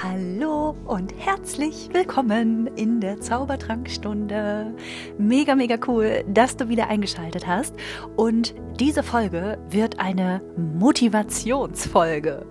Hallo 0.00 0.76
und 0.86 1.12
herzlich 1.18 1.88
willkommen 1.92 2.68
in 2.76 3.00
der 3.00 3.20
Zaubertrankstunde. 3.20 4.72
Mega, 5.18 5.56
mega 5.56 5.76
cool, 5.88 6.22
dass 6.28 6.56
du 6.56 6.68
wieder 6.68 6.86
eingeschaltet 6.88 7.48
hast. 7.48 7.74
Und 8.14 8.54
diese 8.78 9.02
Folge 9.02 9.58
wird 9.70 9.98
eine 9.98 10.40
Motivationsfolge. 10.56 12.46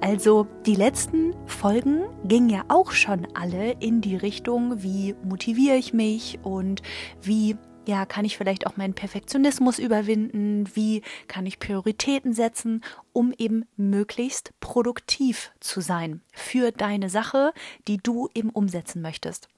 Also 0.00 0.46
die 0.66 0.76
letzten 0.76 1.34
Folgen 1.46 2.02
gingen 2.26 2.48
ja 2.48 2.62
auch 2.68 2.92
schon 2.92 3.26
alle 3.34 3.72
in 3.80 4.00
die 4.00 4.14
Richtung, 4.14 4.80
wie 4.84 5.16
motiviere 5.24 5.76
ich 5.76 5.94
mich 5.94 6.38
und 6.44 6.80
wie 7.20 7.56
ja, 7.86 8.06
kann 8.06 8.24
ich 8.24 8.36
vielleicht 8.36 8.66
auch 8.66 8.76
meinen 8.76 8.94
Perfektionismus 8.94 9.78
überwinden? 9.78 10.68
Wie 10.74 11.02
kann 11.28 11.46
ich 11.46 11.58
Prioritäten 11.58 12.32
setzen, 12.32 12.82
um 13.12 13.32
eben 13.36 13.66
möglichst 13.76 14.52
produktiv 14.60 15.52
zu 15.60 15.80
sein 15.80 16.20
für 16.32 16.72
deine 16.72 17.10
Sache, 17.10 17.52
die 17.86 17.98
du 17.98 18.28
eben 18.34 18.50
umsetzen 18.50 19.02
möchtest? 19.02 19.48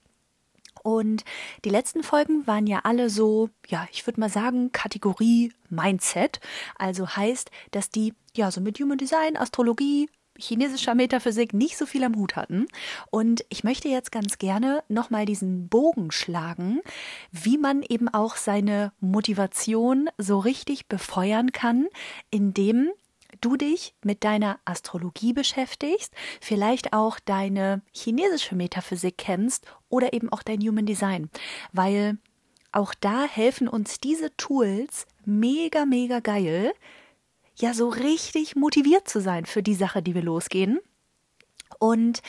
Und 0.83 1.25
die 1.65 1.71
letzten 1.71 2.03
Folgen 2.03 2.47
waren 2.47 2.67
ja 2.67 2.81
alle 2.85 3.11
so, 3.11 3.51
ja, 3.67 3.89
ich 3.91 4.07
würde 4.07 4.21
mal 4.21 4.31
sagen, 4.31 4.71
Kategorie 4.71 5.53
Mindset. 5.69 6.39
Also 6.77 7.09
heißt, 7.09 7.51
dass 7.73 7.91
die 7.91 8.15
ja 8.37 8.53
so 8.53 8.61
mit 8.61 8.79
Human 8.79 8.99
Design, 8.99 9.37
Astrologie, 9.37 10.09
chinesischer 10.39 10.95
Metaphysik 10.95 11.53
nicht 11.53 11.77
so 11.77 11.87
viel 11.87 12.05
am 12.05 12.17
Hut 12.17 12.37
hatten. 12.37 12.67
Und 13.11 13.45
ich 13.49 13.65
möchte 13.65 13.89
jetzt 13.89 14.13
ganz 14.13 14.39
gerne 14.39 14.83
nochmal 14.89 15.27
diesen 15.27 15.69
Bogen 15.69 16.11
schlagen, 16.11 16.81
wie 17.31 17.59
man 17.59 17.83
eben 17.83 18.09
auch 18.09 18.37
seine 18.37 18.93
Motivation 19.01 20.09
so 20.19 20.39
richtig 20.39 20.89
befeuern 20.89 21.53
kann, 21.53 21.87
indem 22.31 22.91
du 23.41 23.57
dich 23.57 23.95
mit 24.03 24.25
deiner 24.25 24.59
Astrologie 24.65 25.33
beschäftigst, 25.33 26.15
vielleicht 26.41 26.93
auch 26.93 27.19
deine 27.21 27.83
chinesische 27.93 28.55
Metaphysik 28.55 29.19
kennst 29.19 29.67
oder 29.89 30.13
eben 30.13 30.33
auch 30.33 30.43
dein 30.43 30.61
Human 30.61 30.87
Design, 30.87 31.31
weil 31.73 32.19
auch 32.73 32.95
da 32.95 33.25
helfen 33.25 33.69
uns 33.69 34.01
diese 34.01 34.37
Tools 34.37 35.07
mega, 35.25 35.87
mega 35.87 36.21
geil, 36.21 36.73
ja 37.57 37.75
so 37.75 37.89
richtig 37.89 38.57
motiviert 38.57 39.09
zu 39.09 39.21
sein 39.21 39.47
für 39.47 39.63
die 39.63 39.75
Sache, 39.75 40.03
die 40.03 40.15
wir 40.15 40.23
losgehen. 40.23 40.79
Und 41.79 42.23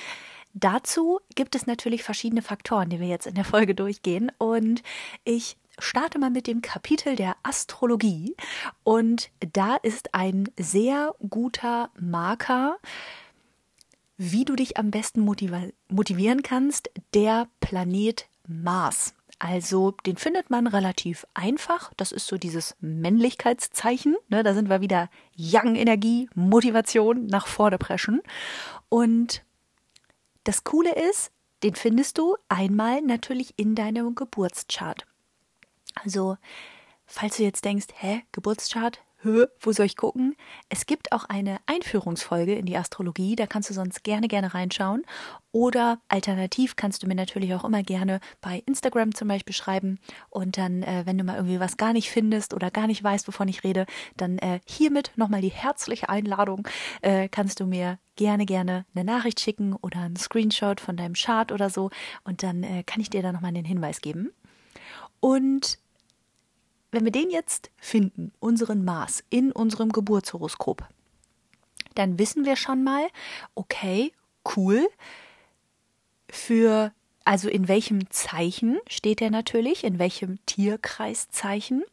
dazu 0.53 1.19
gibt 1.35 1.55
es 1.55 1.67
natürlich 1.67 2.03
verschiedene 2.03 2.41
Faktoren, 2.41 2.89
die 2.89 2.99
wir 2.99 3.07
jetzt 3.07 3.27
in 3.27 3.35
der 3.35 3.45
Folge 3.45 3.75
durchgehen. 3.75 4.31
Und 4.37 4.83
ich 5.23 5.57
starte 5.79 6.19
mal 6.19 6.31
mit 6.31 6.47
dem 6.47 6.61
Kapitel 6.61 7.15
der 7.15 7.35
Astrologie. 7.43 8.35
Und 8.83 9.29
da 9.53 9.75
ist 9.75 10.13
ein 10.13 10.49
sehr 10.57 11.13
guter 11.29 11.91
Marker, 11.99 12.77
wie 14.17 14.45
du 14.45 14.55
dich 14.55 14.77
am 14.77 14.89
besten 14.89 15.21
motivieren 15.21 16.41
kannst, 16.41 16.89
der 17.13 17.47
Planet 17.59 18.27
Mars. 18.47 19.13
Also 19.39 19.91
den 20.05 20.17
findet 20.17 20.49
man 20.49 20.65
relativ 20.65 21.27
einfach. 21.33 21.93
Das 21.95 22.11
ist 22.11 22.27
so 22.27 22.37
dieses 22.37 22.75
Männlichkeitszeichen. 22.79 24.15
Ne? 24.29 24.43
Da 24.43 24.53
sind 24.53 24.69
wir 24.69 24.81
wieder 24.81 25.09
Young 25.37 25.75
Energie, 25.75 26.29
Motivation 26.33 27.27
nach 27.27 27.45
vorne 27.45 27.77
preschen. 27.77 28.21
Und 28.89 29.43
das 30.43 30.63
Coole 30.63 30.93
ist, 31.09 31.31
den 31.63 31.75
findest 31.75 32.17
du 32.17 32.35
einmal 32.49 33.01
natürlich 33.01 33.53
in 33.57 33.75
deinem 33.75 34.15
Geburtschart. 34.15 35.05
Also, 35.95 36.37
falls 37.05 37.37
du 37.37 37.43
jetzt 37.43 37.65
denkst, 37.65 37.87
hä, 37.95 38.23
Geburtschart, 38.31 39.01
wo 39.59 39.71
soll 39.71 39.85
ich 39.85 39.97
gucken? 39.97 40.35
Es 40.69 40.85
gibt 40.85 41.11
auch 41.11 41.25
eine 41.25 41.57
Einführungsfolge 41.65 42.55
in 42.55 42.65
die 42.65 42.77
Astrologie, 42.77 43.35
da 43.35 43.47
kannst 43.47 43.69
du 43.69 43.73
sonst 43.73 44.03
gerne, 44.03 44.27
gerne 44.27 44.53
reinschauen. 44.53 45.03
Oder 45.51 45.99
alternativ 46.07 46.75
kannst 46.75 47.01
du 47.01 47.07
mir 47.07 47.15
natürlich 47.15 47.53
auch 47.53 47.65
immer 47.65 47.81
gerne 47.81 48.19
bei 48.41 48.61
Instagram 48.65 49.15
zum 49.15 49.27
Beispiel 49.27 49.55
schreiben. 49.55 49.99
Und 50.29 50.57
dann, 50.57 50.83
äh, 50.83 51.03
wenn 51.05 51.17
du 51.17 51.23
mal 51.23 51.35
irgendwie 51.35 51.59
was 51.59 51.77
gar 51.77 51.93
nicht 51.93 52.11
findest 52.11 52.53
oder 52.53 52.69
gar 52.69 52.87
nicht 52.87 53.03
weißt, 53.03 53.27
wovon 53.27 53.47
ich 53.47 53.63
rede, 53.63 53.85
dann 54.17 54.37
äh, 54.37 54.59
hiermit 54.65 55.11
nochmal 55.15 55.41
die 55.41 55.49
herzliche 55.49 56.09
Einladung. 56.09 56.67
Äh, 57.01 57.27
kannst 57.29 57.59
du 57.59 57.65
mir 57.65 57.97
gerne, 58.15 58.45
gerne 58.45 58.85
eine 58.93 59.03
Nachricht 59.03 59.39
schicken 59.39 59.73
oder 59.73 60.01
einen 60.01 60.15
Screenshot 60.15 60.79
von 60.79 60.97
deinem 60.97 61.13
Chart 61.13 61.51
oder 61.51 61.69
so. 61.69 61.89
Und 62.23 62.43
dann 62.43 62.63
äh, 62.63 62.83
kann 62.83 63.01
ich 63.01 63.09
dir 63.09 63.21
da 63.21 63.31
nochmal 63.31 63.53
den 63.53 63.65
Hinweis 63.65 64.01
geben. 64.01 64.31
Und 65.19 65.79
wenn 66.91 67.03
wir 67.03 67.11
den 67.11 67.29
jetzt 67.29 67.71
finden, 67.77 68.31
unseren 68.39 68.85
Mars 68.85 69.23
in 69.29 69.51
unserem 69.51 69.91
Geburtshoroskop, 69.91 70.87
dann 71.95 72.19
wissen 72.19 72.45
wir 72.45 72.55
schon 72.55 72.83
mal, 72.83 73.07
okay, 73.55 74.13
cool, 74.55 74.87
für 76.29 76.91
also 77.27 77.49
in 77.49 77.67
welchem 77.67 78.09
Zeichen 78.09 78.79
steht 78.87 79.21
er 79.21 79.29
natürlich, 79.29 79.83
in 79.83 79.99
welchem 79.99 80.39
Tierkreiszeichen. 80.45 81.83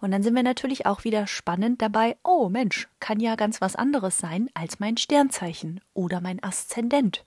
Und 0.00 0.12
dann 0.12 0.22
sind 0.22 0.36
wir 0.36 0.44
natürlich 0.44 0.86
auch 0.86 1.02
wieder 1.02 1.26
spannend 1.26 1.82
dabei, 1.82 2.16
oh 2.22 2.48
Mensch, 2.48 2.88
kann 3.00 3.18
ja 3.18 3.34
ganz 3.34 3.60
was 3.60 3.74
anderes 3.74 4.18
sein 4.18 4.50
als 4.54 4.78
mein 4.78 4.96
Sternzeichen 4.96 5.80
oder 5.94 6.20
mein 6.20 6.40
Aszendent. 6.44 7.24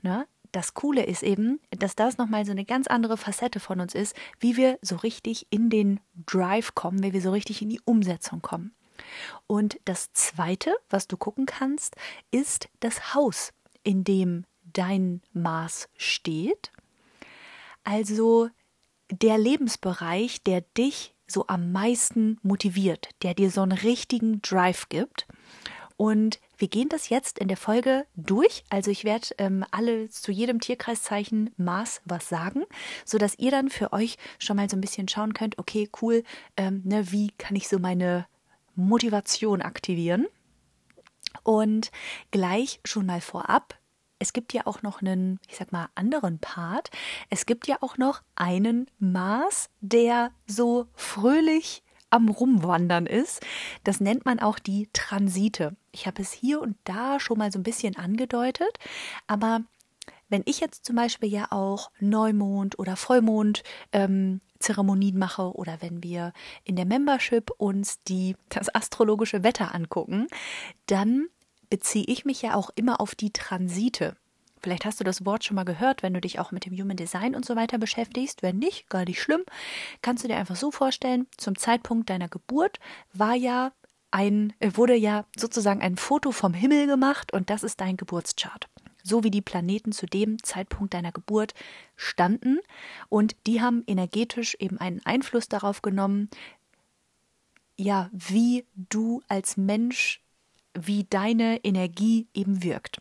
Ne? 0.00 0.26
Das 0.52 0.74
Coole 0.74 1.04
ist 1.04 1.22
eben, 1.22 1.60
dass 1.70 1.96
das 1.96 2.18
nochmal 2.18 2.44
so 2.44 2.52
eine 2.52 2.64
ganz 2.64 2.86
andere 2.86 3.16
Facette 3.16 3.58
von 3.58 3.80
uns 3.80 3.94
ist, 3.94 4.14
wie 4.38 4.56
wir 4.56 4.78
so 4.82 4.96
richtig 4.96 5.46
in 5.50 5.70
den 5.70 6.00
Drive 6.26 6.74
kommen, 6.74 7.02
wie 7.02 7.12
wir 7.12 7.22
so 7.22 7.32
richtig 7.32 7.62
in 7.62 7.70
die 7.70 7.80
Umsetzung 7.84 8.42
kommen. 8.42 8.74
Und 9.46 9.80
das 9.84 10.12
Zweite, 10.12 10.74
was 10.90 11.08
du 11.08 11.16
gucken 11.16 11.46
kannst, 11.46 11.96
ist 12.30 12.68
das 12.80 13.14
Haus, 13.14 13.52
in 13.82 14.04
dem 14.04 14.44
dein 14.72 15.22
Maß 15.32 15.88
steht. 15.96 16.70
Also 17.84 18.48
der 19.10 19.38
Lebensbereich, 19.38 20.42
der 20.42 20.60
dich 20.60 21.14
so 21.26 21.46
am 21.48 21.72
meisten 21.72 22.38
motiviert, 22.42 23.08
der 23.22 23.34
dir 23.34 23.50
so 23.50 23.62
einen 23.62 23.72
richtigen 23.72 24.40
Drive 24.42 24.88
gibt. 24.88 25.26
Und 25.96 26.40
wir 26.62 26.68
gehen 26.68 26.88
das 26.88 27.08
jetzt 27.08 27.40
in 27.40 27.48
der 27.48 27.56
Folge 27.56 28.06
durch. 28.14 28.62
Also 28.70 28.92
ich 28.92 29.02
werde 29.02 29.26
ähm, 29.38 29.64
alle 29.72 30.08
zu 30.10 30.30
jedem 30.30 30.60
Tierkreiszeichen 30.60 31.50
Maß 31.56 32.02
was 32.04 32.28
sagen, 32.28 32.62
sodass 33.04 33.36
ihr 33.36 33.50
dann 33.50 33.68
für 33.68 33.92
euch 33.92 34.16
schon 34.38 34.58
mal 34.58 34.70
so 34.70 34.76
ein 34.76 34.80
bisschen 34.80 35.08
schauen 35.08 35.34
könnt, 35.34 35.58
okay, 35.58 35.90
cool, 36.00 36.22
ähm, 36.56 36.82
ne, 36.84 37.10
wie 37.10 37.32
kann 37.32 37.56
ich 37.56 37.68
so 37.68 37.80
meine 37.80 38.26
Motivation 38.76 39.60
aktivieren? 39.60 40.28
Und 41.42 41.90
gleich 42.30 42.78
schon 42.84 43.06
mal 43.06 43.20
vorab, 43.20 43.76
es 44.20 44.32
gibt 44.32 44.52
ja 44.52 44.64
auch 44.68 44.82
noch 44.82 45.00
einen, 45.02 45.40
ich 45.48 45.56
sag 45.56 45.72
mal, 45.72 45.88
anderen 45.96 46.38
Part. 46.38 46.90
Es 47.28 47.44
gibt 47.44 47.66
ja 47.66 47.78
auch 47.80 47.98
noch 47.98 48.22
einen 48.36 48.88
Maß, 49.00 49.68
der 49.80 50.30
so 50.46 50.86
fröhlich 50.94 51.82
am 52.12 52.28
Rumwandern 52.28 53.06
ist. 53.06 53.44
Das 53.84 54.00
nennt 54.00 54.24
man 54.24 54.38
auch 54.38 54.58
die 54.58 54.88
Transite. 54.92 55.76
Ich 55.90 56.06
habe 56.06 56.22
es 56.22 56.32
hier 56.32 56.60
und 56.60 56.76
da 56.84 57.18
schon 57.18 57.38
mal 57.38 57.50
so 57.50 57.58
ein 57.58 57.64
bisschen 57.64 57.96
angedeutet, 57.96 58.78
aber 59.26 59.62
wenn 60.28 60.42
ich 60.46 60.60
jetzt 60.60 60.86
zum 60.86 60.96
Beispiel 60.96 61.28
ja 61.28 61.48
auch 61.50 61.90
Neumond 62.00 62.78
oder 62.78 62.96
Vollmond 62.96 63.62
ähm, 63.92 64.40
Zeremonien 64.60 65.18
mache 65.18 65.52
oder 65.54 65.82
wenn 65.82 66.02
wir 66.02 66.32
in 66.64 66.76
der 66.76 66.86
Membership 66.86 67.50
uns 67.58 68.00
die, 68.04 68.36
das 68.48 68.74
astrologische 68.74 69.44
Wetter 69.44 69.74
angucken, 69.74 70.28
dann 70.86 71.26
beziehe 71.68 72.04
ich 72.06 72.24
mich 72.24 72.40
ja 72.42 72.54
auch 72.54 72.70
immer 72.74 73.00
auf 73.00 73.14
die 73.14 73.32
Transite. 73.32 74.16
Vielleicht 74.62 74.84
hast 74.84 75.00
du 75.00 75.04
das 75.04 75.24
Wort 75.24 75.44
schon 75.44 75.56
mal 75.56 75.64
gehört, 75.64 76.02
wenn 76.02 76.14
du 76.14 76.20
dich 76.20 76.38
auch 76.38 76.52
mit 76.52 76.66
dem 76.66 76.72
Human 76.72 76.96
Design 76.96 77.34
und 77.34 77.44
so 77.44 77.56
weiter 77.56 77.78
beschäftigst. 77.78 78.42
Wenn 78.42 78.58
nicht, 78.58 78.88
gar 78.88 79.04
nicht 79.04 79.20
schlimm. 79.20 79.42
Kannst 80.02 80.22
du 80.22 80.28
dir 80.28 80.36
einfach 80.36 80.56
so 80.56 80.70
vorstellen, 80.70 81.26
zum 81.36 81.58
Zeitpunkt 81.58 82.08
deiner 82.10 82.28
Geburt 82.28 82.78
war 83.12 83.34
ja 83.34 83.72
ein, 84.12 84.52
äh, 84.60 84.70
wurde 84.74 84.94
ja 84.94 85.24
sozusagen 85.36 85.82
ein 85.82 85.96
Foto 85.96 86.30
vom 86.30 86.54
Himmel 86.54 86.86
gemacht 86.86 87.32
und 87.32 87.50
das 87.50 87.62
ist 87.62 87.80
dein 87.80 87.96
Geburtschart. 87.96 88.68
So 89.02 89.24
wie 89.24 89.32
die 89.32 89.42
Planeten 89.42 89.90
zu 89.90 90.06
dem 90.06 90.40
Zeitpunkt 90.44 90.94
deiner 90.94 91.10
Geburt 91.10 91.54
standen 91.96 92.60
und 93.08 93.34
die 93.48 93.60
haben 93.60 93.82
energetisch 93.88 94.54
eben 94.60 94.78
einen 94.78 95.04
Einfluss 95.04 95.48
darauf 95.48 95.82
genommen, 95.82 96.30
ja, 97.76 98.10
wie 98.12 98.64
du 98.76 99.22
als 99.26 99.56
Mensch, 99.56 100.20
wie 100.74 101.04
deine 101.04 101.64
Energie 101.64 102.28
eben 102.32 102.62
wirkt. 102.62 103.00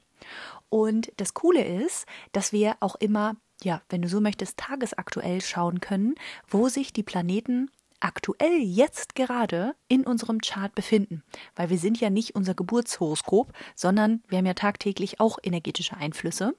Und 0.71 1.11
das 1.17 1.33
Coole 1.33 1.65
ist, 1.65 2.05
dass 2.31 2.53
wir 2.53 2.77
auch 2.79 2.95
immer, 2.95 3.35
ja, 3.61 3.81
wenn 3.89 4.01
du 4.01 4.07
so 4.07 4.21
möchtest, 4.21 4.57
tagesaktuell 4.57 5.41
schauen 5.41 5.81
können, 5.81 6.15
wo 6.47 6.69
sich 6.69 6.93
die 6.93 7.03
Planeten 7.03 7.69
aktuell 7.99 8.57
jetzt 8.61 9.13
gerade 9.13 9.75
in 9.89 10.05
unserem 10.05 10.39
Chart 10.39 10.73
befinden. 10.73 11.23
Weil 11.57 11.69
wir 11.69 11.77
sind 11.77 11.99
ja 11.99 12.09
nicht 12.09 12.35
unser 12.35 12.53
Geburtshoroskop, 12.53 13.51
sondern 13.75 14.23
wir 14.29 14.37
haben 14.37 14.45
ja 14.45 14.53
tagtäglich 14.53 15.19
auch 15.19 15.37
energetische 15.43 15.97
Einflüsse. 15.97 16.55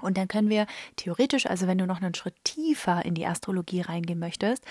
Und 0.00 0.18
dann 0.18 0.26
können 0.26 0.50
wir 0.50 0.66
theoretisch, 0.96 1.46
also 1.46 1.68
wenn 1.68 1.78
du 1.78 1.86
noch 1.86 2.02
einen 2.02 2.16
Schritt 2.16 2.34
tiefer 2.42 3.04
in 3.04 3.14
die 3.14 3.24
Astrologie 3.24 3.82
reingehen 3.82 4.18
möchtest, 4.18 4.64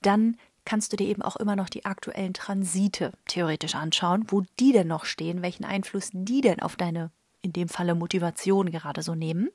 dann 0.00 0.38
kannst 0.64 0.94
du 0.94 0.96
dir 0.96 1.08
eben 1.08 1.20
auch 1.20 1.36
immer 1.36 1.56
noch 1.56 1.68
die 1.68 1.84
aktuellen 1.84 2.32
Transite 2.32 3.12
theoretisch 3.26 3.74
anschauen, 3.74 4.24
wo 4.28 4.44
die 4.58 4.72
denn 4.72 4.88
noch 4.88 5.04
stehen, 5.04 5.42
welchen 5.42 5.66
Einfluss 5.66 6.08
die 6.14 6.40
denn 6.40 6.60
auf 6.60 6.76
deine 6.76 7.10
in 7.48 7.52
dem 7.52 7.68
Falle 7.68 7.94
Motivation 7.94 8.70
gerade 8.70 9.02
so 9.02 9.14
nehmen. 9.14 9.48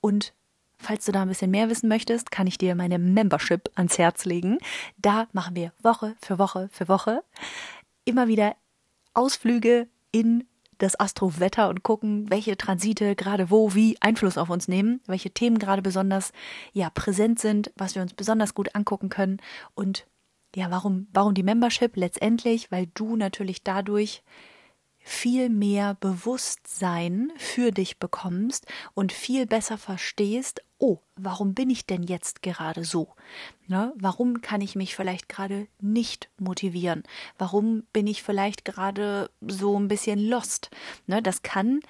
Und 0.00 0.34
Falls 0.82 1.04
du 1.04 1.12
da 1.12 1.20
ein 1.20 1.28
bisschen 1.28 1.50
mehr 1.50 1.68
wissen 1.68 1.90
möchtest, 1.90 2.30
kann 2.30 2.46
ich 2.46 2.56
dir 2.56 2.74
meine 2.74 2.98
Membership 2.98 3.68
ans 3.74 3.98
Herz 3.98 4.24
legen. 4.24 4.56
Da 4.96 5.28
machen 5.32 5.54
wir 5.54 5.74
Woche 5.82 6.16
für 6.22 6.38
Woche 6.38 6.70
für 6.72 6.88
Woche 6.88 7.22
immer 8.06 8.28
wieder 8.28 8.56
Ausflüge 9.12 9.88
in 10.10 10.44
das 10.78 10.98
Astrowetter 10.98 11.68
und 11.68 11.82
gucken, 11.82 12.30
welche 12.30 12.56
Transite 12.56 13.14
gerade 13.14 13.50
wo, 13.50 13.74
wie 13.74 13.98
Einfluss 14.00 14.38
auf 14.38 14.48
uns 14.48 14.68
nehmen, 14.68 15.02
welche 15.06 15.30
Themen 15.30 15.58
gerade 15.58 15.82
besonders 15.82 16.32
ja 16.72 16.88
präsent 16.88 17.38
sind, 17.38 17.70
was 17.76 17.94
wir 17.94 18.00
uns 18.00 18.14
besonders 18.14 18.54
gut 18.54 18.74
angucken 18.74 19.10
können 19.10 19.36
und 19.74 20.06
ja, 20.56 20.70
warum 20.70 21.06
warum 21.12 21.34
die 21.34 21.42
Membership 21.42 21.94
letztendlich, 21.96 22.72
weil 22.72 22.86
du 22.94 23.16
natürlich 23.16 23.62
dadurch 23.62 24.22
viel 25.00 25.48
mehr 25.48 25.94
Bewusstsein 25.94 27.32
für 27.36 27.72
dich 27.72 27.98
bekommst 27.98 28.66
und 28.94 29.12
viel 29.12 29.46
besser 29.46 29.78
verstehst, 29.78 30.62
oh, 30.78 30.98
warum 31.16 31.54
bin 31.54 31.70
ich 31.70 31.86
denn 31.86 32.02
jetzt 32.02 32.42
gerade 32.42 32.84
so? 32.84 33.08
Ne? 33.66 33.92
Warum 33.96 34.40
kann 34.40 34.60
ich 34.60 34.76
mich 34.76 34.94
vielleicht 34.94 35.28
gerade 35.28 35.66
nicht 35.80 36.30
motivieren? 36.38 37.02
Warum 37.38 37.84
bin 37.92 38.06
ich 38.06 38.22
vielleicht 38.22 38.64
gerade 38.64 39.30
so 39.40 39.78
ein 39.78 39.88
bisschen 39.88 40.18
lost? 40.18 40.70
Ne? 41.06 41.22
Das 41.22 41.42
kann 41.42 41.80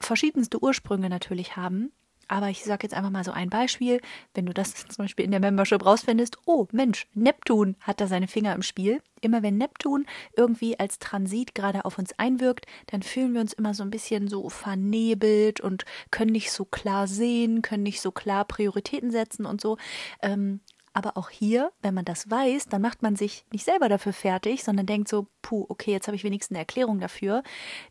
verschiedenste 0.00 0.62
Ursprünge 0.62 1.08
natürlich 1.08 1.56
haben. 1.56 1.92
Aber 2.28 2.48
ich 2.48 2.64
sage 2.64 2.84
jetzt 2.84 2.94
einfach 2.94 3.10
mal 3.10 3.24
so 3.24 3.32
ein 3.32 3.50
Beispiel. 3.50 4.00
Wenn 4.34 4.46
du 4.46 4.54
das 4.54 4.74
zum 4.88 5.04
Beispiel 5.04 5.24
in 5.24 5.30
der 5.30 5.40
Membership 5.40 5.84
rausfindest, 5.84 6.38
oh 6.46 6.66
Mensch, 6.72 7.06
Neptun 7.14 7.76
hat 7.80 8.00
da 8.00 8.06
seine 8.06 8.28
Finger 8.28 8.54
im 8.54 8.62
Spiel. 8.62 9.02
Immer 9.20 9.42
wenn 9.42 9.56
Neptun 9.56 10.06
irgendwie 10.36 10.78
als 10.78 10.98
Transit 10.98 11.54
gerade 11.54 11.84
auf 11.84 11.98
uns 11.98 12.18
einwirkt, 12.18 12.66
dann 12.86 13.02
fühlen 13.02 13.32
wir 13.34 13.40
uns 13.40 13.52
immer 13.52 13.74
so 13.74 13.82
ein 13.82 13.90
bisschen 13.90 14.28
so 14.28 14.48
vernebelt 14.48 15.60
und 15.60 15.84
können 16.10 16.32
nicht 16.32 16.50
so 16.52 16.64
klar 16.64 17.06
sehen, 17.06 17.62
können 17.62 17.84
nicht 17.84 18.00
so 18.00 18.12
klar 18.12 18.44
Prioritäten 18.44 19.10
setzen 19.10 19.46
und 19.46 19.60
so. 19.60 19.78
Ähm, 20.20 20.60
aber 20.94 21.16
auch 21.16 21.28
hier, 21.28 21.72
wenn 21.82 21.92
man 21.92 22.04
das 22.04 22.30
weiß, 22.30 22.66
dann 22.66 22.80
macht 22.80 23.02
man 23.02 23.16
sich 23.16 23.44
nicht 23.52 23.64
selber 23.64 23.88
dafür 23.88 24.12
fertig, 24.12 24.62
sondern 24.62 24.86
denkt 24.86 25.08
so, 25.08 25.26
puh, 25.42 25.66
okay, 25.68 25.90
jetzt 25.90 26.06
habe 26.06 26.14
ich 26.14 26.22
wenigstens 26.22 26.54
eine 26.54 26.60
Erklärung 26.60 27.00
dafür. 27.00 27.42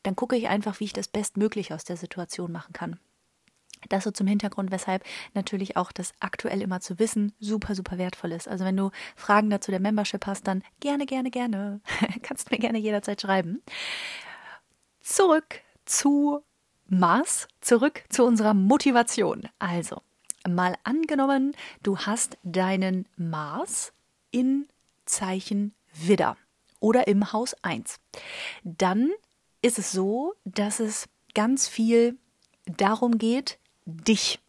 Dann 0.04 0.16
gucke 0.16 0.38
ich 0.38 0.48
einfach, 0.48 0.80
wie 0.80 0.86
ich 0.86 0.94
das 0.94 1.10
bestmöglich 1.10 1.74
aus 1.74 1.84
der 1.84 1.98
Situation 1.98 2.54
machen 2.54 2.72
kann. 2.72 3.00
Das 3.90 4.04
so 4.04 4.12
zum 4.12 4.28
Hintergrund, 4.28 4.72
weshalb 4.72 5.04
natürlich 5.34 5.78
auch 5.78 5.92
das 5.92 6.14
aktuell 6.20 6.62
immer 6.62 6.80
zu 6.80 7.00
wissen 7.00 7.34
super, 7.40 7.76
super 7.76 7.98
wertvoll 7.98 8.32
ist. 8.32 8.48
Also 8.48 8.66
wenn 8.66 8.78
du 8.78 8.92
Fragen 9.16 9.50
dazu 9.50 9.72
der 9.72 9.80
Membership 9.80 10.26
hast, 10.26 10.48
dann 10.48 10.64
gerne, 10.80 11.06
gerne, 11.06 11.32
gerne. 11.32 11.82
Kannst 12.22 12.52
mir 12.52 12.58
gerne 12.58 12.80
jederzeit 12.80 13.22
schreiben. 13.22 13.62
Zurück 15.02 15.62
zu 15.86 16.42
Mars, 16.88 17.48
zurück 17.62 18.04
zu 18.10 18.24
unserer 18.24 18.54
Motivation. 18.54 19.50
Also, 19.60 20.02
mal 20.48 20.76
angenommen, 20.84 21.56
du 21.82 21.98
hast 21.98 22.38
deinen 22.44 23.08
Mars 23.18 23.94
in 24.32 24.68
Zeichen 25.06 25.74
Widder 25.94 26.38
oder 26.80 27.08
im 27.08 27.32
Haus 27.32 27.56
1. 27.64 28.00
Dann 28.64 29.12
ist 29.62 29.80
es 29.80 29.92
so, 29.92 30.34
dass 30.44 30.80
es 30.80 31.08
ganz 31.34 31.68
viel 31.68 32.18
darum 32.66 33.18
geht, 33.18 33.58
dich 33.86 34.40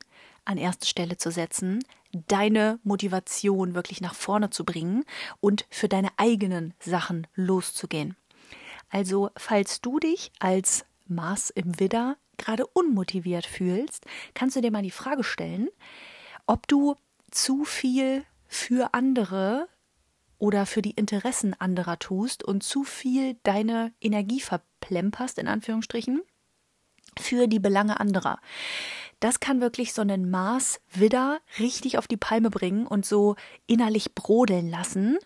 an 0.45 0.59
erste 0.59 0.87
Stelle 0.87 1.17
zu 1.17 1.31
setzen, 1.31 1.83
deine 2.29 2.79
Motivation 2.85 3.75
wirklich 3.75 4.01
nach 4.01 4.15
vorne 4.15 4.51
zu 4.51 4.65
bringen 4.65 5.05
und 5.41 5.67
für 5.71 5.89
deine 5.89 6.11
eigenen 6.17 6.75
Sachen 6.79 7.27
loszugehen. 7.35 8.17
Also, 8.91 9.31
falls 9.37 9.81
du 9.81 9.99
dich 9.99 10.31
als 10.39 10.85
Mars 11.07 11.51
im 11.51 11.81
Widder 11.81 12.17
gerade 12.37 12.67
unmotiviert 12.67 13.47
fühlst, 13.47 14.05
kannst 14.35 14.57
du 14.57 14.61
dir 14.61 14.71
mal 14.71 14.83
die 14.83 14.91
Frage 14.91 15.25
stellen, 15.25 15.69
ob 16.47 16.69
du 16.69 16.97
zu 17.31 17.65
viel 17.65 18.25
für 18.47 18.95
andere 18.95 19.69
oder 20.39 20.67
für 20.67 20.83
die 20.83 20.93
Interessen 20.93 21.55
anderer 21.55 21.99
tust 21.99 22.45
und 22.45 22.63
zu 22.63 22.85
viel 22.85 23.37
deine 23.43 23.93
Energie 24.01 24.41
verplemperst, 24.41 25.39
in 25.39 25.49
Anführungsstrichen, 25.49 26.23
für 27.19 27.47
die 27.47 27.61
Belange 27.61 28.01
anderer 28.01 28.41
das 29.21 29.41
kann 29.41 29.61
wirklich 29.61 29.93
so 29.93 30.03
einen 30.03 30.31
Mars 30.31 30.81
Widder 30.93 31.41
richtig 31.59 31.99
auf 31.99 32.07
die 32.07 32.17
Palme 32.17 32.51
bringen 32.51 32.87
und 32.87 33.07
so 33.07 33.37
innerlich 33.67 34.15
brodeln 34.15 34.69
lassen. 34.69 35.19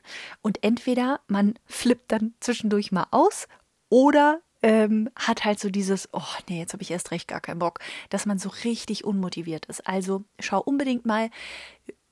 Und 0.42 0.62
entweder 0.62 1.20
man 1.26 1.54
flippt 1.66 2.12
dann 2.12 2.34
zwischendurch 2.40 2.92
mal 2.92 3.06
aus 3.10 3.48
oder 3.88 4.40
ähm, 4.62 5.08
hat 5.14 5.44
halt 5.44 5.60
so 5.60 5.70
dieses, 5.70 6.08
oh 6.12 6.22
nee, 6.48 6.58
jetzt 6.58 6.72
habe 6.72 6.82
ich 6.82 6.90
erst 6.90 7.10
recht 7.10 7.28
gar 7.28 7.40
keinen 7.40 7.60
Bock, 7.60 7.78
dass 8.10 8.26
man 8.26 8.38
so 8.38 8.50
richtig 8.64 9.04
unmotiviert 9.04 9.66
ist. 9.66 9.86
Also 9.86 10.24
schau 10.40 10.60
unbedingt 10.60 11.06
mal, 11.06 11.30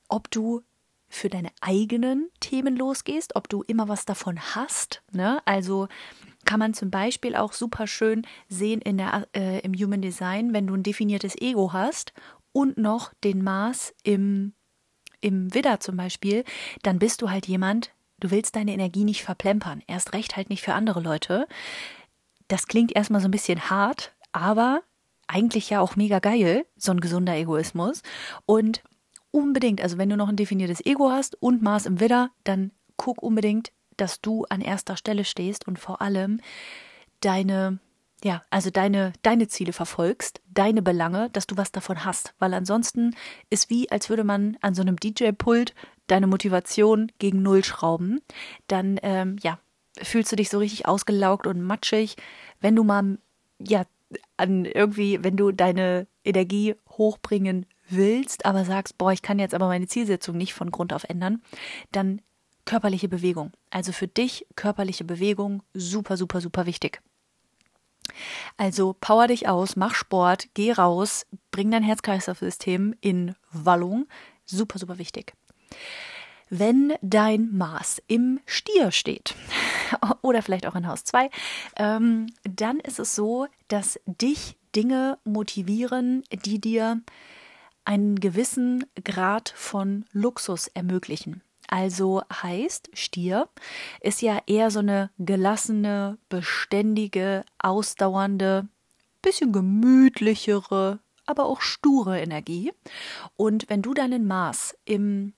ob 0.07 0.31
du 0.31 0.63
für 1.09 1.29
deine 1.29 1.49
eigenen 1.61 2.29
Themen 2.39 2.75
losgehst, 2.75 3.35
ob 3.35 3.49
du 3.49 3.63
immer 3.63 3.87
was 3.87 4.05
davon 4.05 4.39
hast. 4.39 5.03
Ne? 5.11 5.41
Also 5.45 5.87
kann 6.45 6.59
man 6.59 6.73
zum 6.73 6.89
Beispiel 6.89 7.35
auch 7.35 7.53
super 7.53 7.87
schön 7.87 8.25
sehen 8.49 8.81
in 8.81 8.97
der, 8.97 9.27
äh, 9.35 9.59
im 9.59 9.73
Human 9.73 10.01
Design, 10.01 10.53
wenn 10.53 10.67
du 10.67 10.73
ein 10.73 10.83
definiertes 10.83 11.35
Ego 11.39 11.73
hast 11.73 12.13
und 12.51 12.77
noch 12.77 13.13
den 13.23 13.43
Mars 13.43 13.93
im, 14.03 14.53
im 15.21 15.53
Widder 15.53 15.79
zum 15.79 15.97
Beispiel, 15.97 16.43
dann 16.83 16.99
bist 16.99 17.21
du 17.21 17.29
halt 17.29 17.47
jemand, 17.47 17.91
du 18.19 18.31
willst 18.31 18.55
deine 18.55 18.73
Energie 18.73 19.03
nicht 19.03 19.23
verplempern. 19.23 19.83
Erst 19.87 20.13
recht 20.13 20.35
halt 20.35 20.49
nicht 20.49 20.61
für 20.61 20.73
andere 20.73 21.01
Leute. 21.01 21.47
Das 22.47 22.67
klingt 22.67 22.95
erstmal 22.95 23.21
so 23.21 23.27
ein 23.27 23.31
bisschen 23.31 23.69
hart, 23.69 24.13
aber 24.31 24.81
eigentlich 25.27 25.69
ja 25.69 25.81
auch 25.81 25.95
mega 25.95 26.19
geil, 26.19 26.65
so 26.77 26.91
ein 26.91 27.01
gesunder 27.01 27.35
Egoismus. 27.35 28.01
Und 28.45 28.81
unbedingt, 29.37 29.81
also 29.81 29.97
wenn 29.97 30.09
du 30.09 30.17
noch 30.17 30.29
ein 30.29 30.35
definiertes 30.35 30.85
Ego 30.85 31.09
hast 31.09 31.41
und 31.41 31.61
Mars 31.61 31.85
im 31.85 31.99
Widder, 31.99 32.31
dann 32.43 32.71
guck 32.97 33.21
unbedingt, 33.21 33.71
dass 33.95 34.21
du 34.21 34.45
an 34.49 34.61
erster 34.61 34.97
Stelle 34.97 35.25
stehst 35.25 35.67
und 35.67 35.79
vor 35.79 36.01
allem 36.01 36.39
deine 37.21 37.79
ja, 38.23 38.43
also 38.49 38.71
deine, 38.71 39.13
deine 39.21 39.47
Ziele 39.47 39.73
verfolgst, 39.73 40.41
deine 40.49 40.81
Belange, 40.81 41.29
dass 41.31 41.45
du 41.45 41.55
was 41.55 41.71
davon 41.71 42.03
hast. 42.03 42.33
Weil 42.39 42.53
ansonsten 42.53 43.15
ist 43.49 43.69
wie, 43.69 43.91
als 43.91 44.09
würde 44.09 44.23
man 44.23 44.57
an 44.61 44.73
so 44.73 44.81
einem 44.81 44.97
DJ-Pult 44.97 45.75
deine 46.07 46.25
Motivation 46.25 47.11
gegen 47.19 47.43
Null 47.43 47.63
schrauben. 47.63 48.21
Dann, 48.67 48.99
ähm, 49.03 49.35
ja, 49.41 49.59
fühlst 50.01 50.31
du 50.31 50.35
dich 50.35 50.49
so 50.49 50.57
richtig 50.57 50.87
ausgelaugt 50.87 51.45
und 51.45 51.61
matschig. 51.61 52.15
Wenn 52.59 52.75
du 52.75 52.83
mal, 52.83 53.19
ja, 53.59 53.83
an 54.37 54.65
irgendwie, 54.65 55.23
wenn 55.23 55.35
du 55.35 55.51
deine 55.51 56.07
Energie 56.23 56.75
hochbringen 56.89 57.65
willst, 57.89 58.45
aber 58.45 58.65
sagst, 58.65 58.97
boah, 58.97 59.11
ich 59.11 59.21
kann 59.21 59.39
jetzt 59.39 59.53
aber 59.53 59.67
meine 59.67 59.87
Zielsetzung 59.87 60.37
nicht 60.37 60.53
von 60.53 60.71
Grund 60.71 60.93
auf 60.93 61.03
ändern, 61.05 61.41
dann 61.91 62.21
körperliche 62.65 63.07
Bewegung. 63.07 63.51
Also 63.69 63.91
für 63.91 64.07
dich 64.07 64.45
körperliche 64.55 65.03
Bewegung 65.03 65.63
super, 65.73 66.17
super, 66.17 66.41
super 66.41 66.65
wichtig. 66.65 67.01
Also 68.57 68.95
power 68.99 69.27
dich 69.27 69.47
aus, 69.47 69.75
mach 69.75 69.95
Sport, 69.95 70.49
geh 70.53 70.71
raus, 70.71 71.25
bring 71.51 71.71
dein 71.71 71.83
Herz-Kreislauf-System 71.83 72.95
in 73.01 73.35
Wallung. 73.51 74.07
Super, 74.45 74.79
super 74.79 74.97
wichtig. 74.97 75.33
Wenn 76.49 76.93
dein 77.01 77.55
Maß 77.57 78.01
im 78.07 78.39
Stier 78.45 78.91
steht, 78.91 79.35
oder 80.21 80.41
vielleicht 80.41 80.65
auch 80.65 80.75
in 80.75 80.87
Haus 80.87 81.03
2, 81.03 81.29
ähm, 81.75 82.27
dann 82.43 82.79
ist 82.79 82.99
es 82.99 83.15
so, 83.15 83.47
dass 83.67 83.99
dich 84.05 84.55
Dinge 84.75 85.17
motivieren, 85.25 86.23
die 86.31 86.59
dir 86.61 87.01
einen 87.87 88.19
gewissen 88.19 88.85
Grad 89.05 89.53
von 89.55 90.03
Luxus 90.11 90.67
ermöglichen. 90.67 91.41
Also 91.69 92.21
heißt, 92.31 92.89
Stier 92.93 93.47
ist 94.01 94.21
ja 94.21 94.41
eher 94.45 94.71
so 94.71 94.79
eine 94.79 95.09
gelassene, 95.19 96.17
beständige, 96.27 97.45
ausdauernde, 97.59 98.67
bisschen 99.21 99.53
gemütlichere, 99.53 100.99
aber 101.25 101.45
auch 101.45 101.61
sture 101.61 102.19
Energie. 102.19 102.73
Und 103.37 103.69
wenn 103.69 103.81
du 103.81 103.93
deinen 103.93 104.27
Mars 104.27 104.75
im 104.83 105.33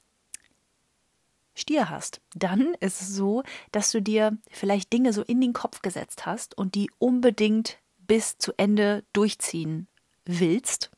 Stier 1.53 1.89
hast, 1.89 2.19
dann 2.33 2.73
ist 2.79 3.01
es 3.01 3.15
so, 3.15 3.43
dass 3.71 3.91
du 3.91 4.01
dir 4.01 4.37
vielleicht 4.49 4.91
Dinge 4.91 5.13
so 5.13 5.21
in 5.21 5.39
den 5.39 5.53
Kopf 5.53 5.83
gesetzt 5.83 6.25
hast 6.25 6.57
und 6.57 6.73
die 6.73 6.89
unbedingt 6.97 7.77
bis 7.99 8.39
zu 8.39 8.53
Ende 8.57 9.03
durchziehen 9.13 9.87
willst 10.25 10.89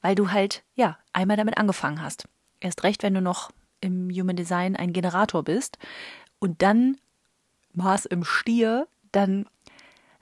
weil 0.00 0.14
du 0.14 0.30
halt, 0.30 0.64
ja, 0.74 0.98
einmal 1.12 1.36
damit 1.36 1.58
angefangen 1.58 2.02
hast. 2.02 2.28
Erst 2.60 2.82
recht, 2.84 3.02
wenn 3.02 3.14
du 3.14 3.20
noch 3.20 3.50
im 3.80 4.10
Human 4.10 4.36
Design 4.36 4.76
ein 4.76 4.92
Generator 4.92 5.42
bist 5.42 5.78
und 6.38 6.62
dann 6.62 6.98
Mars 7.72 8.04
im 8.06 8.24
Stier, 8.24 8.88
dann 9.12 9.46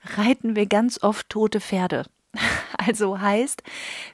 reiten 0.03 0.55
wir 0.55 0.67
ganz 0.67 1.01
oft 1.01 1.29
tote 1.29 1.59
Pferde. 1.59 2.05
Also 2.79 3.19
heißt 3.19 3.63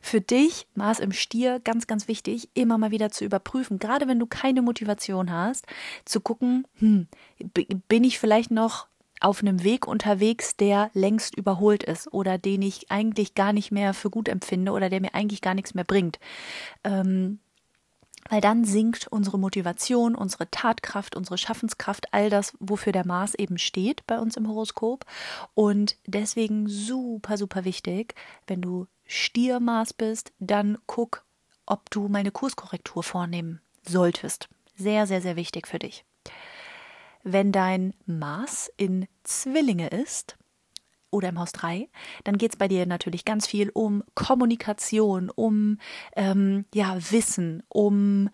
für 0.02 0.22
dich, 0.22 0.68
Mars 0.74 1.00
im 1.00 1.12
Stier, 1.12 1.60
ganz, 1.60 1.86
ganz 1.86 2.08
wichtig, 2.08 2.50
immer 2.54 2.78
mal 2.78 2.92
wieder 2.92 3.12
zu 3.12 3.26
überprüfen, 3.26 3.78
gerade 3.78 4.08
wenn 4.08 4.20
du 4.20 4.26
keine 4.26 4.62
Motivation 4.62 5.32
hast, 5.32 5.68
zu 6.06 6.22
gucken, 6.22 6.66
hm, 6.80 7.08
bin 7.88 8.04
ich 8.04 8.20
vielleicht 8.20 8.52
noch 8.52 8.88
auf 9.24 9.42
einem 9.42 9.64
Weg 9.64 9.88
unterwegs, 9.88 10.58
der 10.58 10.92
längst 10.94 11.36
überholt 11.36 11.84
ist 11.84 12.12
oder 12.12 12.38
den 12.38 12.62
ich 12.62 12.92
eigentlich 12.92 13.36
gar 13.36 13.54
nicht 13.54 13.72
mehr 13.72 13.94
für 13.94 14.10
gut 14.10 14.28
empfinde 14.28 14.72
oder 14.72 14.90
der 14.90 15.02
mir 15.02 15.16
eigentlich 15.16 15.42
gar 15.42 15.54
nichts 15.54 15.74
mehr 15.74 15.86
bringt. 15.86 16.20
Ähm, 16.84 17.40
weil 18.30 18.42
dann 18.42 18.64
sinkt 18.64 19.08
unsere 19.08 19.38
Motivation, 19.38 20.16
unsere 20.16 20.50
Tatkraft, 20.50 21.16
unsere 21.16 21.38
Schaffenskraft, 21.38 22.14
all 22.14 22.30
das, 22.30 22.54
wofür 22.60 22.92
der 22.94 23.06
Mars 23.06 23.36
eben 23.36 23.58
steht 23.58 24.06
bei 24.08 24.20
uns 24.20 24.38
im 24.38 24.48
Horoskop. 24.48 25.06
Und 25.54 25.98
deswegen 26.06 26.68
super, 26.68 27.38
super 27.38 27.66
wichtig, 27.66 28.16
wenn 28.48 28.62
du 28.62 28.88
Stiermaß 29.06 29.94
bist, 29.94 30.32
dann 30.40 30.78
guck, 30.86 31.26
ob 31.66 31.90
du 31.90 32.08
mal 32.08 32.20
eine 32.20 32.32
Kurskorrektur 32.32 33.04
vornehmen 33.04 33.62
solltest. 33.86 34.50
Sehr, 34.76 35.06
sehr, 35.06 35.22
sehr 35.22 35.36
wichtig 35.36 35.68
für 35.68 35.80
dich. 35.80 36.06
Wenn 37.24 37.52
dein 37.52 37.94
Mars 38.06 38.72
in 38.78 39.08
Zwillinge 39.24 39.88
ist, 39.88 40.38
oder 41.14 41.30
im 41.30 41.40
Haus 41.40 41.52
3, 41.54 41.88
dann 42.24 42.38
geht 42.38 42.54
es 42.54 42.58
bei 42.58 42.68
dir 42.68 42.86
natürlich 42.86 43.24
ganz 43.24 43.48
viel 43.48 43.70
um 43.70 44.04
Kommunikation, 44.16 45.30
um 45.30 45.78
ähm, 46.16 46.66
ja, 46.74 46.98
Wissen, 47.12 47.64
um 47.70 48.30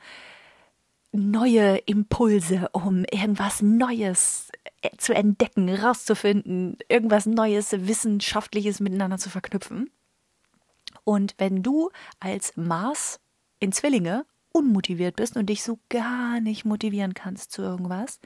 neue 1.12 1.78
Impulse, 1.78 2.70
um 2.72 3.04
irgendwas 3.12 3.62
Neues 3.62 4.50
äh, 4.82 4.90
zu 4.98 5.14
entdecken, 5.14 5.70
rauszufinden, 5.70 6.78
irgendwas 6.88 7.26
Neues, 7.26 7.72
Wissenschaftliches 7.72 8.80
miteinander 8.80 9.18
zu 9.18 9.30
verknüpfen. 9.30 9.92
Und 11.04 11.36
wenn 11.38 11.64
du 11.64 11.90
als 12.20 12.56
Mars 12.56 13.20
in 13.60 13.72
Zwillinge 13.72 14.26
unmotiviert 14.52 15.16
bist 15.16 15.38
und 15.38 15.48
dich 15.48 15.64
so 15.64 15.80
gar 15.90 16.40
nicht 16.40 16.66
motivieren 16.66 17.14
kannst 17.14 17.52
zu 17.52 17.62
irgendwas, 17.62 18.20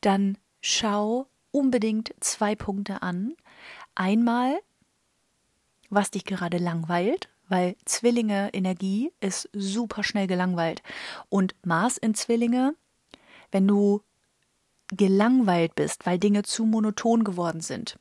dann 0.00 0.38
schau 0.60 1.26
unbedingt 1.50 2.14
zwei 2.20 2.54
Punkte 2.54 3.02
an. 3.02 3.34
Einmal, 3.94 4.58
was 5.88 6.10
dich 6.10 6.24
gerade 6.24 6.58
langweilt, 6.58 7.28
weil 7.48 7.76
Zwillinge 7.84 8.50
Energie 8.52 9.12
ist 9.20 9.48
super 9.52 10.04
schnell 10.04 10.26
gelangweilt. 10.26 10.82
Und 11.28 11.54
Mars 11.64 11.98
in 11.98 12.14
Zwillinge, 12.14 12.74
wenn 13.50 13.66
du 13.66 14.02
gelangweilt 14.88 15.74
bist, 15.74 16.06
weil 16.06 16.18
Dinge 16.18 16.42
zu 16.42 16.64
monoton 16.64 17.24
geworden 17.24 17.60
sind, 17.60 17.98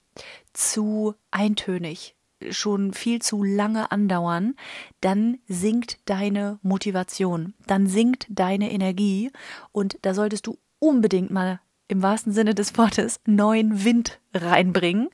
zu 0.53 1.15
eintönig, 1.31 2.15
schon 2.49 2.93
viel 2.93 3.21
zu 3.21 3.43
lange 3.43 3.91
andauern, 3.91 4.55
dann 5.01 5.39
sinkt 5.47 5.99
deine 6.05 6.59
Motivation, 6.61 7.53
dann 7.67 7.87
sinkt 7.87 8.27
deine 8.29 8.71
Energie 8.71 9.31
und 9.71 9.97
da 10.01 10.13
solltest 10.13 10.47
du 10.47 10.57
unbedingt 10.79 11.31
mal 11.31 11.59
im 11.87 12.01
wahrsten 12.01 12.31
Sinne 12.31 12.55
des 12.55 12.77
Wortes 12.77 13.19
neuen 13.25 13.83
Wind 13.83 14.19
reinbringen 14.33 15.09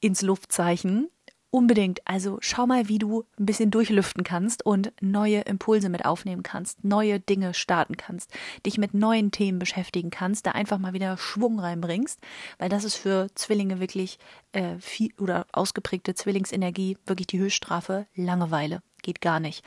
ins 0.00 0.22
Luftzeichen. 0.22 1.08
Unbedingt. 1.50 2.06
Also 2.06 2.36
schau 2.42 2.66
mal, 2.66 2.88
wie 2.88 2.98
du 2.98 3.24
ein 3.38 3.46
bisschen 3.46 3.70
durchlüften 3.70 4.22
kannst 4.22 4.66
und 4.66 4.92
neue 5.00 5.40
Impulse 5.40 5.88
mit 5.88 6.04
aufnehmen 6.04 6.42
kannst, 6.42 6.84
neue 6.84 7.20
Dinge 7.20 7.54
starten 7.54 7.96
kannst, 7.96 8.30
dich 8.66 8.76
mit 8.76 8.92
neuen 8.92 9.30
Themen 9.30 9.58
beschäftigen 9.58 10.10
kannst, 10.10 10.46
da 10.46 10.50
einfach 10.50 10.76
mal 10.76 10.92
wieder 10.92 11.16
Schwung 11.16 11.58
reinbringst, 11.58 12.20
weil 12.58 12.68
das 12.68 12.84
ist 12.84 12.96
für 12.96 13.28
Zwillinge 13.34 13.80
wirklich 13.80 14.18
äh, 14.52 14.78
viel 14.78 15.14
oder 15.18 15.46
ausgeprägte 15.52 16.14
Zwillingsenergie 16.14 16.98
wirklich 17.06 17.28
die 17.28 17.38
Höchststrafe. 17.38 18.06
Langeweile. 18.14 18.82
Geht 19.00 19.22
gar 19.22 19.40
nicht. 19.40 19.64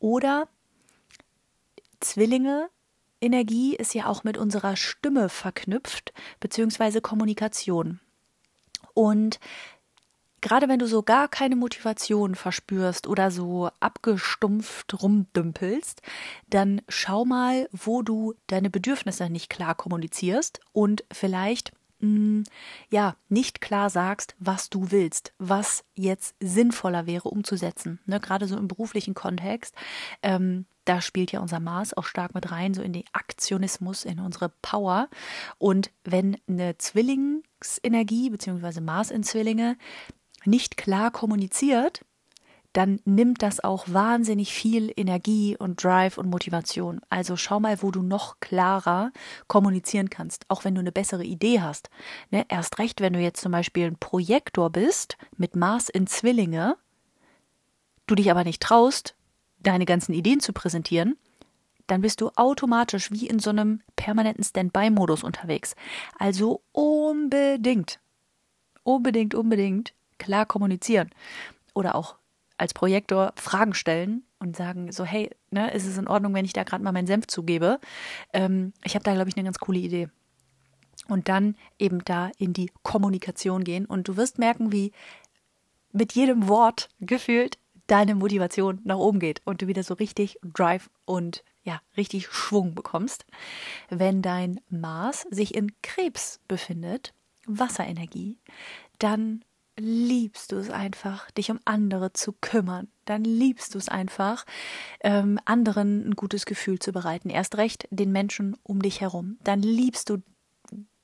Oder 0.00 0.48
Zwillinge 2.00 2.68
Energie 3.20 3.76
ist 3.76 3.94
ja 3.94 4.06
auch 4.06 4.24
mit 4.24 4.36
unserer 4.36 4.74
Stimme 4.76 5.28
verknüpft, 5.28 6.12
beziehungsweise 6.40 7.00
Kommunikation. 7.00 8.00
Und 8.94 9.40
gerade 10.44 10.68
wenn 10.68 10.78
du 10.78 10.86
so 10.86 11.02
gar 11.02 11.26
keine 11.26 11.56
Motivation 11.56 12.34
verspürst 12.34 13.06
oder 13.06 13.30
so 13.30 13.70
abgestumpft 13.80 15.02
rumdümpelst, 15.02 16.02
dann 16.50 16.82
schau 16.86 17.24
mal, 17.24 17.66
wo 17.72 18.02
du 18.02 18.34
deine 18.46 18.68
Bedürfnisse 18.68 19.30
nicht 19.30 19.48
klar 19.48 19.74
kommunizierst 19.74 20.60
und 20.72 21.02
vielleicht 21.10 21.72
mm, 22.00 22.42
ja, 22.90 23.16
nicht 23.30 23.62
klar 23.62 23.88
sagst, 23.88 24.36
was 24.38 24.68
du 24.68 24.90
willst, 24.90 25.32
was 25.38 25.82
jetzt 25.94 26.34
sinnvoller 26.40 27.06
wäre 27.06 27.30
umzusetzen. 27.30 28.00
Ne, 28.04 28.20
gerade 28.20 28.46
so 28.46 28.58
im 28.58 28.68
beruflichen 28.68 29.14
Kontext. 29.14 29.74
Ähm, 30.22 30.66
da 30.84 31.00
spielt 31.00 31.32
ja 31.32 31.40
unser 31.40 31.60
Mars 31.60 31.96
auch 31.96 32.04
stark 32.04 32.34
mit 32.34 32.50
rein, 32.50 32.74
so 32.74 32.82
in 32.82 32.92
den 32.92 33.04
Aktionismus, 33.14 34.04
in 34.04 34.20
unsere 34.20 34.50
Power. 34.60 35.08
Und 35.56 35.90
wenn 36.04 36.36
eine 36.46 36.76
Zwillingsenergie 36.76 38.28
beziehungsweise 38.28 38.82
Mars 38.82 39.10
in 39.10 39.22
Zwillinge 39.22 39.78
nicht 40.46 40.76
klar 40.76 41.10
kommuniziert, 41.10 42.04
dann 42.74 43.00
nimmt 43.04 43.40
das 43.42 43.62
auch 43.62 43.86
wahnsinnig 43.86 44.52
viel 44.52 44.92
Energie 44.96 45.56
und 45.56 45.82
Drive 45.82 46.18
und 46.18 46.28
Motivation. 46.28 47.00
Also 47.08 47.36
schau 47.36 47.60
mal, 47.60 47.80
wo 47.82 47.92
du 47.92 48.02
noch 48.02 48.40
klarer 48.40 49.12
kommunizieren 49.46 50.10
kannst, 50.10 50.44
auch 50.48 50.64
wenn 50.64 50.74
du 50.74 50.80
eine 50.80 50.90
bessere 50.90 51.24
Idee 51.24 51.60
hast. 51.60 51.88
Ne? 52.30 52.44
Erst 52.48 52.80
recht, 52.80 53.00
wenn 53.00 53.12
du 53.12 53.20
jetzt 53.20 53.40
zum 53.40 53.52
Beispiel 53.52 53.86
ein 53.86 53.96
Projektor 53.96 54.70
bist 54.70 55.16
mit 55.36 55.54
Mars 55.54 55.88
in 55.88 56.08
Zwillinge, 56.08 56.76
du 58.08 58.16
dich 58.16 58.28
aber 58.28 58.42
nicht 58.42 58.60
traust, 58.60 59.14
deine 59.60 59.84
ganzen 59.84 60.12
Ideen 60.12 60.40
zu 60.40 60.52
präsentieren, 60.52 61.16
dann 61.86 62.00
bist 62.00 62.20
du 62.20 62.30
automatisch 62.34 63.12
wie 63.12 63.28
in 63.28 63.38
so 63.38 63.50
einem 63.50 63.82
permanenten 63.94 64.42
Standby-Modus 64.42 65.22
unterwegs. 65.22 65.76
Also 66.18 66.62
unbedingt, 66.72 68.00
unbedingt, 68.82 69.36
unbedingt 69.36 69.94
klar 70.18 70.46
kommunizieren. 70.46 71.10
Oder 71.74 71.94
auch 71.94 72.16
als 72.56 72.74
Projektor 72.74 73.32
Fragen 73.36 73.74
stellen 73.74 74.24
und 74.38 74.56
sagen 74.56 74.92
so, 74.92 75.04
hey, 75.04 75.30
ne, 75.50 75.72
ist 75.72 75.86
es 75.86 75.98
in 75.98 76.08
Ordnung, 76.08 76.34
wenn 76.34 76.44
ich 76.44 76.52
da 76.52 76.62
gerade 76.62 76.84
mal 76.84 76.92
meinen 76.92 77.06
Senf 77.06 77.26
zugebe? 77.26 77.80
Ähm, 78.32 78.72
ich 78.84 78.94
habe 78.94 79.04
da, 79.04 79.14
glaube 79.14 79.28
ich, 79.28 79.36
eine 79.36 79.44
ganz 79.44 79.58
coole 79.58 79.78
Idee. 79.78 80.08
Und 81.08 81.28
dann 81.28 81.56
eben 81.78 82.02
da 82.04 82.30
in 82.38 82.52
die 82.52 82.70
Kommunikation 82.82 83.64
gehen. 83.64 83.84
Und 83.86 84.08
du 84.08 84.16
wirst 84.16 84.38
merken, 84.38 84.72
wie 84.72 84.92
mit 85.92 86.12
jedem 86.12 86.48
Wort 86.48 86.88
gefühlt 87.00 87.58
deine 87.86 88.14
Motivation 88.14 88.80
nach 88.84 88.96
oben 88.96 89.18
geht 89.18 89.42
und 89.44 89.62
du 89.62 89.66
wieder 89.66 89.82
so 89.82 89.94
richtig 89.94 90.38
Drive 90.42 90.90
und 91.04 91.44
ja, 91.62 91.80
richtig 91.96 92.28
Schwung 92.28 92.74
bekommst. 92.74 93.26
Wenn 93.90 94.22
dein 94.22 94.60
Mars 94.68 95.26
sich 95.30 95.54
in 95.54 95.72
Krebs 95.82 96.40
befindet, 96.48 97.14
Wasserenergie, 97.46 98.38
dann 98.98 99.44
liebst 99.76 100.52
du 100.52 100.56
es 100.56 100.70
einfach, 100.70 101.30
dich 101.32 101.50
um 101.50 101.60
andere 101.64 102.12
zu 102.12 102.32
kümmern. 102.32 102.88
Dann 103.04 103.24
liebst 103.24 103.74
du 103.74 103.78
es 103.78 103.88
einfach, 103.88 104.44
ähm, 105.00 105.38
anderen 105.44 106.08
ein 106.08 106.16
gutes 106.16 106.46
Gefühl 106.46 106.78
zu 106.78 106.92
bereiten. 106.92 107.28
Erst 107.30 107.56
recht 107.56 107.88
den 107.90 108.12
Menschen 108.12 108.56
um 108.62 108.82
dich 108.82 109.00
herum. 109.00 109.38
Dann 109.42 109.62
liebst 109.62 110.10
du 110.10 110.22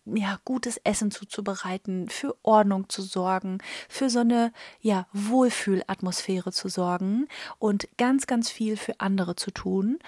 ja, 0.06 0.40
gutes 0.44 0.78
Essen 0.78 1.10
zuzubereiten, 1.10 2.08
für 2.08 2.36
Ordnung 2.42 2.88
zu 2.88 3.02
sorgen, 3.02 3.58
für 3.88 4.10
so 4.10 4.20
eine, 4.20 4.52
ja, 4.80 5.06
Wohlfühlatmosphäre 5.12 6.52
zu 6.52 6.68
sorgen 6.68 7.28
und 7.58 7.88
ganz, 7.96 8.26
ganz 8.26 8.50
viel 8.50 8.76
für 8.76 8.98
andere 8.98 9.36
zu 9.36 9.50
tun. 9.50 9.98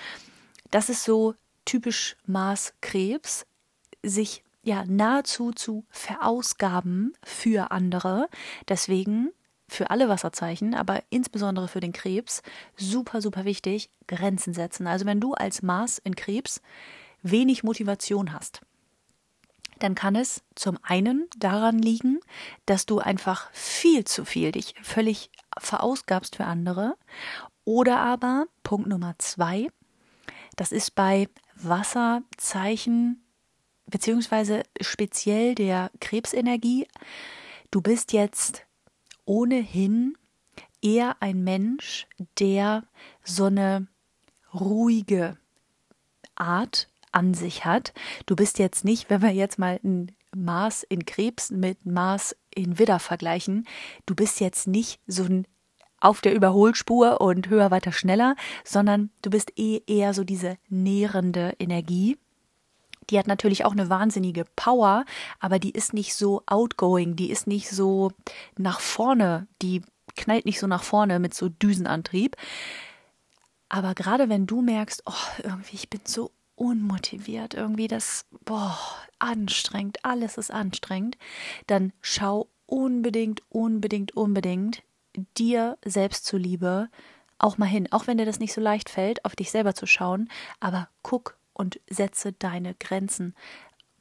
Das 0.71 0.89
ist 0.89 1.05
so 1.05 1.35
typisch 1.65 2.17
Mars 2.27 2.75
Krebs, 2.81 3.47
sich 4.03 4.43
ja 4.63 4.85
nahezu 4.87 5.53
zu 5.53 5.85
verausgaben 5.91 7.15
für 7.23 7.71
andere. 7.71 8.29
Deswegen 8.69 9.31
für 9.69 9.91
alle 9.91 10.09
Wasserzeichen, 10.09 10.75
aber 10.75 11.03
insbesondere 11.11 11.67
für 11.67 11.81
den 11.81 11.93
Krebs, 11.93 12.43
super, 12.77 13.23
super 13.23 13.45
wichtig, 13.45 13.91
Grenzen 14.07 14.55
setzen. 14.55 14.87
Also 14.87 15.07
wenn 15.07 15.21
du 15.21 15.35
als 15.35 15.63
Mars 15.63 15.99
in 15.99 16.15
Krebs 16.15 16.61
wenig 17.23 17.65
Motivation 17.65 18.33
hast, 18.33 18.61
dann 19.79 19.95
kann 19.95 20.15
es 20.15 20.43
zum 20.55 20.79
einen 20.83 21.29
daran 21.39 21.79
liegen, 21.79 22.21
dass 22.67 22.87
du 22.87 23.01
einfach 23.01 23.51
viel 23.53 24.05
zu 24.05 24.25
viel 24.25 24.53
dich 24.53 24.75
völlig 24.83 25.31
verausgabst 25.59 26.37
für 26.37 26.45
andere. 26.45 26.97
Oder 27.65 27.99
aber, 27.99 28.47
Punkt 28.63 28.89
Nummer 28.89 29.15
zwei, 29.19 29.69
das 30.57 30.71
ist 30.71 30.95
bei 30.95 31.29
Wasserzeichen 31.57 33.22
beziehungsweise 33.93 34.65
speziell 34.81 35.55
der 35.55 35.93
Krebsenergie. 36.01 36.89
Du 37.71 37.81
bist 37.81 38.13
jetzt 38.13 38.67
ohnehin 39.25 40.17
eher 40.83 41.17
ein 41.21 41.45
Mensch, 41.45 42.09
der 42.41 42.85
so 43.23 43.45
eine 43.45 43.87
ruhige 44.53 45.39
Art 46.35 46.89
an 47.13 47.35
sich 47.35 47.65
hat. 47.65 47.93
Du 48.27 48.35
bist 48.35 48.59
jetzt 48.59 48.85
nicht, 48.85 49.11
wenn 49.11 49.23
wir 49.23 49.31
jetzt 49.31 49.59
mal 49.59 49.79
ein 49.85 50.11
Mars 50.35 50.83
in 50.83 51.05
Krebs 51.05 51.51
mit 51.51 51.85
Mars 51.85 52.35
in 52.55 52.79
Widder 52.79 52.99
vergleichen, 52.99 53.69
du 54.07 54.15
bist 54.15 54.41
jetzt 54.41 54.67
nicht 54.67 55.01
so 55.07 55.25
ein 55.25 55.47
auf 56.01 56.21
der 56.21 56.35
Überholspur 56.35 57.21
und 57.21 57.49
höher, 57.49 57.71
weiter, 57.71 57.93
schneller, 57.93 58.35
sondern 58.65 59.11
du 59.23 59.31
bist 59.31 59.53
eh 59.57 59.83
eher 59.87 60.15
so 60.15 60.25
diese 60.25 60.57
nährende 60.69 61.55
Energie, 61.61 62.19
Die 63.13 63.19
hat 63.19 63.27
natürlich 63.27 63.67
auch 63.67 63.73
eine 63.73 63.91
wahnsinnige 63.91 64.47
Power, 64.57 65.05
aber 65.39 65.59
die 65.59 65.71
ist 65.71 65.93
nicht 65.93 66.15
so 66.15 66.43
outgoing, 66.47 67.15
die 67.15 67.31
ist 67.31 67.47
nicht 67.47 67.69
so 67.69 68.11
nach 68.57 68.81
vorne, 68.81 69.47
die 69.61 69.83
knallt 70.17 70.47
nicht 70.47 70.59
so 70.59 70.67
nach 70.67 70.83
vorne 70.83 71.19
mit 71.19 71.35
so 71.35 71.51
Düsenantrieb. 71.51 72.37
Aber 73.69 73.95
gerade 73.95 74.31
wenn 74.31 74.47
du 74.47 74.63
merkst, 74.63 75.03
oh, 75.05 75.43
irgendwie, 75.43 75.77
ich 75.77 75.91
bin 75.91 76.01
so 76.05 76.31
unmotiviert, 76.57 77.53
irgendwie 77.53 77.87
das, 77.87 78.25
boah, 78.47 78.79
anstrengend, 79.19 80.05
alles 80.05 80.39
ist 80.39 80.51
anstrengend, 80.51 81.19
dann 81.67 81.93
schau 82.01 82.49
unbedingt, 82.67 83.43
unbedingt, 83.51 84.17
unbedingt 84.17 84.83
dir 85.37 85.77
selbst 85.85 86.25
zuliebe 86.25 86.89
auch 87.43 87.59
mal 87.59 87.67
hin, 87.67 87.89
auch 87.91 88.07
wenn 88.07 88.19
dir 88.19 88.25
das 88.25 88.39
nicht 88.39 88.53
so 88.53 88.61
leicht 88.61 88.89
fällt, 88.89 89.25
auf 89.25 89.37
dich 89.37 89.51
selber 89.51 89.75
zu 89.75 89.87
schauen, 89.87 90.31
aber 90.61 90.89
guck 91.03 91.37
und 91.53 91.81
setze 91.89 92.33
deine 92.33 92.75
Grenzen. 92.75 93.35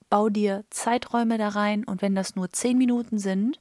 Bau 0.10 0.30
dir 0.30 0.66
Zeiträume 0.70 1.38
da 1.38 1.50
rein 1.50 1.84
und 1.86 2.02
wenn 2.02 2.16
das 2.16 2.36
nur 2.36 2.52
zehn 2.52 2.78
Minuten 2.78 3.18
sind, 3.18 3.60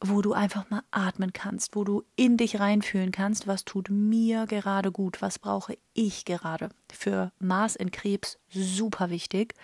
wo 0.00 0.20
du 0.20 0.32
einfach 0.32 0.68
mal 0.70 0.82
atmen 0.90 1.32
kannst, 1.32 1.74
wo 1.74 1.84
du 1.84 2.04
in 2.16 2.36
dich 2.36 2.60
reinfühlen 2.60 3.12
kannst, 3.12 3.46
was 3.46 3.64
tut 3.64 3.88
mir 3.90 4.46
gerade 4.46 4.92
gut, 4.92 5.22
was 5.22 5.38
brauche 5.38 5.78
ich 5.94 6.24
gerade. 6.24 6.68
Für 6.92 7.32
Mars 7.38 7.76
in 7.76 7.90
Krebs 7.90 8.38
super 8.48 9.10
wichtig, 9.10 9.54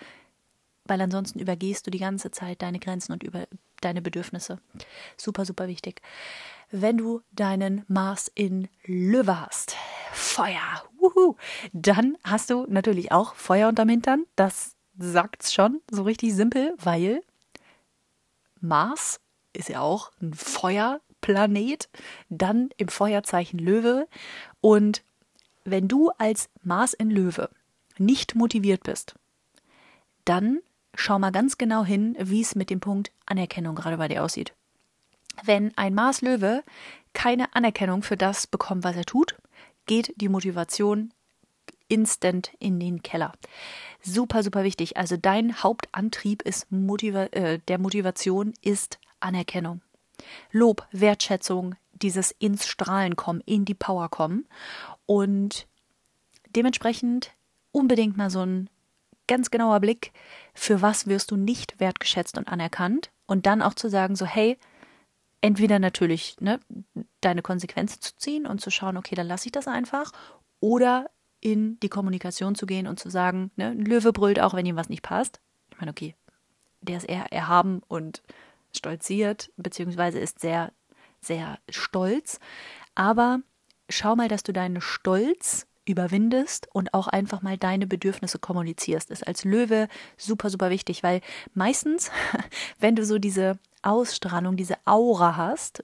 weil 0.85 1.01
ansonsten 1.01 1.39
übergehst 1.39 1.85
du 1.85 1.91
die 1.91 1.99
ganze 1.99 2.31
Zeit 2.31 2.61
deine 2.61 2.79
Grenzen 2.79 3.13
und 3.13 3.23
über 3.23 3.47
deine 3.81 4.01
Bedürfnisse. 4.01 4.59
Super, 5.17 5.45
super 5.45 5.67
wichtig. 5.67 6.01
Wenn 6.75 6.97
du 6.97 7.21
deinen 7.31 7.85
Mars 7.87 8.31
in 8.33 8.67
Löwe 8.83 9.39
hast, 9.39 9.75
Feuer, 10.11 10.83
wuhu, 10.97 11.35
dann 11.71 12.17
hast 12.23 12.49
du 12.49 12.65
natürlich 12.67 13.11
auch 13.11 13.35
Feuer 13.35 13.69
unterm 13.69 13.89
Hintern. 13.89 14.25
Das 14.35 14.75
sagt's 14.97 15.53
schon, 15.53 15.81
so 15.91 16.01
richtig 16.01 16.33
simpel, 16.33 16.73
weil 16.79 17.21
Mars 18.59 19.19
ist 19.53 19.69
ja 19.69 19.81
auch 19.81 20.11
ein 20.19 20.33
Feuerplanet, 20.33 21.89
dann 22.29 22.69
im 22.77 22.87
Feuerzeichen 22.87 23.59
Löwe. 23.59 24.07
Und 24.59 25.03
wenn 25.65 25.87
du 25.87 26.09
als 26.17 26.49
Mars 26.63 26.95
in 26.95 27.11
Löwe 27.11 27.51
nicht 27.99 28.33
motiviert 28.33 28.81
bist, 28.81 29.13
dann 30.25 30.57
schau 30.95 31.19
mal 31.19 31.31
ganz 31.31 31.59
genau 31.59 31.85
hin, 31.85 32.17
wie 32.19 32.41
es 32.41 32.55
mit 32.55 32.71
dem 32.71 32.79
Punkt 32.79 33.11
Anerkennung 33.27 33.75
gerade 33.75 33.97
bei 33.97 34.07
dir 34.07 34.23
aussieht. 34.23 34.55
Wenn 35.43 35.75
ein 35.77 35.93
Mars 35.93 36.21
Löwe 36.21 36.63
keine 37.13 37.53
Anerkennung 37.55 38.03
für 38.03 38.17
das 38.17 38.47
bekommt, 38.47 38.83
was 38.83 38.95
er 38.95 39.05
tut, 39.05 39.35
geht 39.85 40.13
die 40.17 40.29
Motivation 40.29 41.13
instant 41.87 42.51
in 42.59 42.79
den 42.79 43.03
Keller. 43.03 43.33
Super, 44.01 44.43
super 44.43 44.63
wichtig. 44.63 44.97
Also 44.97 45.17
dein 45.17 45.61
Hauptantrieb 45.61 46.41
ist 46.41 46.71
Motiva 46.71 47.25
äh, 47.31 47.59
der 47.67 47.77
Motivation 47.77 48.53
ist 48.61 48.99
Anerkennung. 49.19 49.81
Lob, 50.51 50.87
Wertschätzung, 50.91 51.75
dieses 51.91 52.31
ins 52.31 52.67
Strahlen 52.67 53.15
kommen, 53.15 53.41
in 53.45 53.65
die 53.65 53.73
Power 53.73 54.09
kommen. 54.09 54.47
Und 55.05 55.67
dementsprechend 56.55 57.31
unbedingt 57.71 58.17
mal 58.17 58.29
so 58.29 58.45
ein 58.45 58.69
ganz 59.27 59.51
genauer 59.51 59.79
Blick, 59.79 60.11
für 60.53 60.81
was 60.81 61.07
wirst 61.07 61.31
du 61.31 61.37
nicht 61.37 61.79
wertgeschätzt 61.79 62.37
und 62.37 62.47
anerkannt. 62.47 63.09
Und 63.25 63.45
dann 63.45 63.61
auch 63.61 63.73
zu 63.73 63.89
sagen, 63.89 64.15
so, 64.15 64.25
hey, 64.25 64.57
entweder 65.43 65.77
natürlich 65.77 66.37
ne, 66.39 66.59
deine 67.19 67.41
Konsequenzen 67.41 68.01
zu 68.01 68.15
ziehen 68.15 68.47
und 68.47 68.61
zu 68.61 68.71
schauen, 68.71 68.95
okay, 68.95 69.13
dann 69.13 69.27
lasse 69.27 69.47
ich 69.47 69.51
das 69.51 69.67
einfach. 69.67 70.11
Oder 70.61 71.11
in 71.41 71.77
die 71.81 71.89
Kommunikation 71.89 72.55
zu 72.55 72.65
gehen 72.65 72.87
und 72.87 72.97
zu 72.97 73.09
sagen, 73.09 73.51
ne, 73.57 73.67
ein 73.67 73.85
Löwe 73.85 74.13
brüllt 74.13 74.39
auch, 74.39 74.53
wenn 74.53 74.65
ihm 74.65 74.77
was 74.77 74.87
nicht 74.87 75.03
passt. 75.03 75.41
Ich 75.69 75.77
meine, 75.79 75.91
okay, 75.91 76.15
der 76.79 76.97
ist 76.97 77.09
eher 77.09 77.31
erhaben 77.33 77.81
und 77.89 78.23
stolziert, 78.73 79.51
beziehungsweise 79.57 80.17
ist 80.17 80.39
sehr, 80.39 80.71
sehr 81.19 81.59
stolz. 81.67 82.39
Aber 82.95 83.41
schau 83.89 84.15
mal, 84.15 84.29
dass 84.29 84.43
du 84.43 84.53
deinen 84.53 84.79
Stolz 84.79 85.67
überwindest 85.85 86.69
und 86.71 86.93
auch 86.93 87.09
einfach 87.09 87.41
mal 87.41 87.57
deine 87.57 87.85
Bedürfnisse 87.85 88.39
kommunizierst. 88.39 89.11
Ist 89.11 89.27
als 89.27 89.43
Löwe 89.43 89.89
super, 90.15 90.49
super 90.49 90.69
wichtig, 90.69 91.03
weil 91.03 91.19
meistens, 91.53 92.11
wenn 92.79 92.95
du 92.95 93.03
so 93.03 93.19
diese 93.19 93.59
Ausstrahlung, 93.83 94.57
diese 94.57 94.77
Aura 94.85 95.35
hast, 95.35 95.83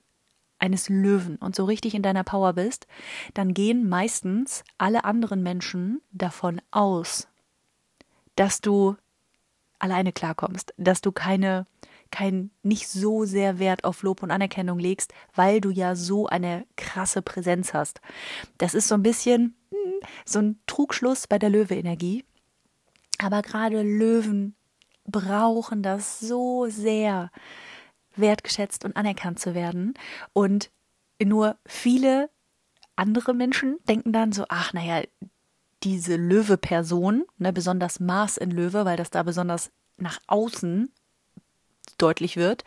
eines 0.60 0.90
Löwen 0.90 1.38
und 1.38 1.56
so 1.56 1.66
richtig 1.66 1.96
in 1.96 2.02
deiner 2.02 2.24
Power 2.24 2.54
bist, 2.54 2.86
dann 3.34 3.54
gehen 3.54 3.88
meistens 3.88 4.64
alle 4.78 5.06
anderen 5.06 5.42
Menschen 5.42 6.02
davon 6.12 6.62
aus, 6.70 7.28
dass 8.36 8.60
du 8.60 8.96
alleine 9.80 10.12
klarkommst, 10.12 10.74
dass 10.78 11.02
du 11.02 11.12
keine 11.12 11.66
kein 12.12 12.50
nicht 12.64 12.88
so 12.88 13.26
sehr 13.26 13.60
Wert 13.60 13.84
auf 13.84 14.02
Lob 14.02 14.24
und 14.24 14.32
Anerkennung 14.32 14.80
legst, 14.80 15.14
weil 15.36 15.62
du 15.62 15.70
ja 15.70 15.96
so 15.96 16.28
eine 16.28 16.66
krasse 16.76 17.22
Präsenz 17.22 17.74
hast. 17.74 18.02
Das 18.58 18.74
ist 18.74 18.88
so 18.88 18.96
ein 18.96 19.04
bisschen 19.04 19.56
hm, 19.72 19.94
so 20.26 20.40
ein 20.40 20.60
Trugschluss 20.66 21.28
bei 21.28 21.38
der 21.38 21.50
Löwe-Energie. 21.50 22.26
Aber 23.20 23.42
gerade 23.42 23.82
Löwen 23.84 24.56
brauchen 25.06 25.84
das 25.84 26.20
so 26.20 26.68
sehr, 26.68 27.32
wertgeschätzt 28.20 28.86
und 28.86 28.96
anerkannt 28.96 29.40
zu 29.40 29.54
werden. 29.54 29.94
Und 30.34 30.72
nur 31.22 31.58
viele 31.66 32.30
andere 32.96 33.34
Menschen 33.34 33.78
denken 33.88 34.12
dann 34.12 34.32
so, 34.32 34.46
ach 34.50 34.74
naja, 34.74 35.04
diese 35.84 36.16
Löwe-Person, 36.16 37.26
ne, 37.38 37.54
besonders 37.54 38.00
Mars 38.00 38.38
in 38.38 38.52
Löwe, 38.52 38.86
weil 38.86 38.98
das 38.98 39.10
da 39.10 39.24
besonders 39.24 39.72
nach 39.98 40.20
außen 40.28 40.92
deutlich 41.98 42.36
wird. 42.36 42.64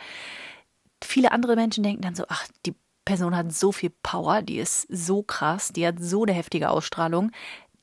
Viele 1.02 1.32
andere 1.32 1.56
Menschen 1.56 1.82
denken 1.82 2.02
dann 2.02 2.14
so, 2.14 2.24
ach, 2.28 2.46
die 2.64 2.74
Person 3.04 3.36
hat 3.36 3.52
so 3.52 3.72
viel 3.72 3.90
Power, 4.02 4.42
die 4.42 4.58
ist 4.58 4.86
so 4.88 5.22
krass, 5.22 5.72
die 5.72 5.86
hat 5.86 5.96
so 5.98 6.22
eine 6.22 6.32
heftige 6.32 6.70
Ausstrahlung, 6.70 7.32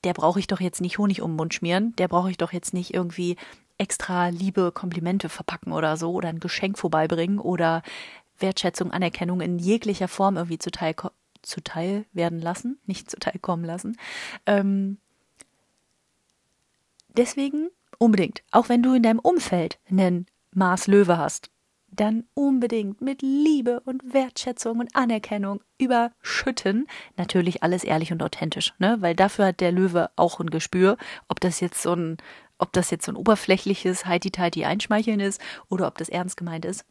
der 0.03 0.13
brauche 0.13 0.39
ich 0.39 0.47
doch 0.47 0.61
jetzt 0.61 0.81
nicht 0.81 0.97
Honig 0.97 1.21
um 1.21 1.31
den 1.31 1.35
Mund 1.35 1.53
schmieren, 1.53 1.95
der 1.97 2.07
brauche 2.07 2.31
ich 2.31 2.37
doch 2.37 2.53
jetzt 2.53 2.73
nicht 2.73 2.93
irgendwie 2.93 3.35
extra 3.79 4.27
liebe 4.27 4.71
Komplimente 4.71 5.29
verpacken 5.29 5.71
oder 5.71 5.97
so 5.97 6.11
oder 6.11 6.29
ein 6.29 6.39
Geschenk 6.39 6.77
vorbeibringen 6.77 7.39
oder 7.39 7.81
Wertschätzung, 8.37 8.91
Anerkennung 8.91 9.41
in 9.41 9.57
jeglicher 9.57 10.07
Form 10.07 10.37
irgendwie 10.37 10.59
zuteil, 10.59 10.93
zuteil 11.41 12.05
werden 12.13 12.39
lassen, 12.39 12.77
nicht 12.85 13.09
zuteil 13.09 13.39
kommen 13.41 13.65
lassen. 13.65 13.97
Ähm, 14.45 14.97
deswegen 17.15 17.69
unbedingt, 17.97 18.43
auch 18.51 18.69
wenn 18.69 18.83
du 18.83 18.93
in 18.93 19.03
deinem 19.03 19.19
Umfeld 19.19 19.79
einen 19.89 20.27
Mars 20.53 20.87
Löwe 20.87 21.17
hast, 21.17 21.49
dann 21.91 22.25
unbedingt 22.33 23.01
mit 23.01 23.21
Liebe 23.21 23.81
und 23.81 24.13
Wertschätzung 24.13 24.79
und 24.79 24.95
Anerkennung 24.95 25.61
überschütten. 25.77 26.87
Natürlich 27.17 27.63
alles 27.63 27.83
ehrlich 27.83 28.11
und 28.11 28.21
authentisch, 28.21 28.73
ne? 28.77 28.97
Weil 28.99 29.15
dafür 29.15 29.47
hat 29.47 29.59
der 29.59 29.71
Löwe 29.71 30.09
auch 30.15 30.39
ein 30.39 30.49
Gespür, 30.49 30.97
ob 31.27 31.39
das 31.39 31.59
jetzt 31.59 31.81
so 31.81 31.93
ein, 31.93 32.17
ob 32.59 32.71
das 32.73 32.91
jetzt 32.91 33.05
so 33.05 33.11
ein 33.11 33.15
oberflächliches 33.15 34.05
Heiti-Teiti 34.05 34.65
einschmeicheln 34.65 35.19
ist 35.19 35.41
oder 35.69 35.87
ob 35.87 35.97
das 35.97 36.09
ernst 36.09 36.37
gemeint 36.37 36.65
ist. 36.65 36.85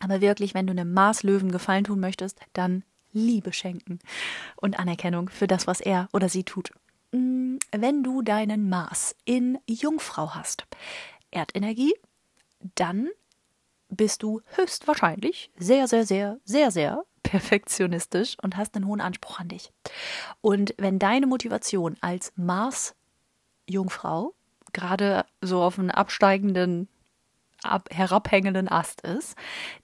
Aber 0.00 0.20
wirklich, 0.20 0.54
wenn 0.54 0.66
du 0.66 0.72
einem 0.72 0.92
Mars-Löwen 0.92 1.52
Gefallen 1.52 1.84
tun 1.84 2.00
möchtest, 2.00 2.40
dann 2.52 2.84
Liebe 3.12 3.52
schenken 3.52 4.00
und 4.56 4.78
Anerkennung 4.78 5.28
für 5.28 5.46
das, 5.46 5.66
was 5.66 5.80
er 5.80 6.08
oder 6.12 6.28
sie 6.28 6.44
tut. 6.44 6.72
Mm, 7.12 7.56
wenn 7.72 8.02
du 8.02 8.22
deinen 8.22 8.68
Mars 8.68 9.16
in 9.24 9.58
Jungfrau 9.66 10.34
hast, 10.34 10.66
Erdenergie, 11.30 11.94
dann 12.74 13.08
bist 13.88 14.22
du 14.22 14.42
höchstwahrscheinlich 14.56 15.50
sehr, 15.56 15.88
sehr, 15.88 16.04
sehr, 16.06 16.38
sehr, 16.44 16.70
sehr 16.70 17.04
perfektionistisch 17.22 18.36
und 18.42 18.56
hast 18.56 18.74
einen 18.74 18.86
hohen 18.86 19.00
Anspruch 19.00 19.40
an 19.40 19.48
dich. 19.48 19.72
Und 20.40 20.74
wenn 20.78 20.98
deine 20.98 21.26
Motivation 21.26 21.96
als 22.00 22.32
Mars-Jungfrau 22.36 24.34
gerade 24.72 25.24
so 25.40 25.62
auf 25.62 25.78
einem 25.78 25.90
absteigenden, 25.90 26.88
ab, 27.62 27.88
herabhängenden 27.92 28.68
Ast 28.68 29.00
ist, 29.02 29.36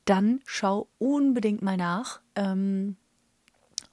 dann 0.04 0.40
schau 0.46 0.88
unbedingt 0.98 1.62
mal 1.62 1.76
nach, 1.76 2.20
ähm, 2.34 2.96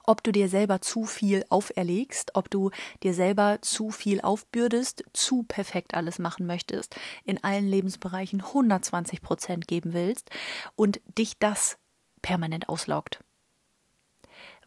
ob 0.04 0.22
du 0.22 0.32
dir 0.32 0.48
selber 0.48 0.80
zu 0.80 1.04
viel 1.04 1.44
auferlegst, 1.48 2.34
ob 2.34 2.50
du 2.50 2.70
dir 3.02 3.14
selber 3.14 3.58
zu 3.62 3.90
viel 3.90 4.20
aufbürdest, 4.20 5.04
zu 5.12 5.44
perfekt 5.44 5.94
alles 5.94 6.18
machen 6.18 6.46
möchtest, 6.46 6.96
in 7.24 7.42
allen 7.44 7.68
Lebensbereichen 7.68 8.40
120 8.40 9.22
Prozent 9.22 9.68
geben 9.68 9.92
willst 9.92 10.30
und 10.74 11.00
dich 11.18 11.38
das 11.38 11.78
permanent 12.20 12.68
auslaugt. 12.68 13.22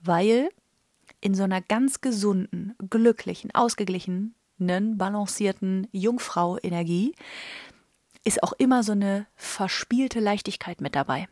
Weil 0.02 0.50
in 1.22 1.34
so 1.34 1.44
einer 1.44 1.62
ganz 1.62 2.02
gesunden, 2.02 2.76
glücklichen, 2.90 3.54
ausgeglichenen, 3.54 4.36
balancierten 4.58 5.88
Jungfrau-Energie 5.92 7.14
ist 8.24 8.42
auch 8.44 8.54
immer 8.54 8.84
so 8.84 8.94
eine 8.94 9.28
verspielte 9.36 10.20
Leichtigkeit 10.20 10.82
mit 10.82 10.96
dabei. 10.96 11.28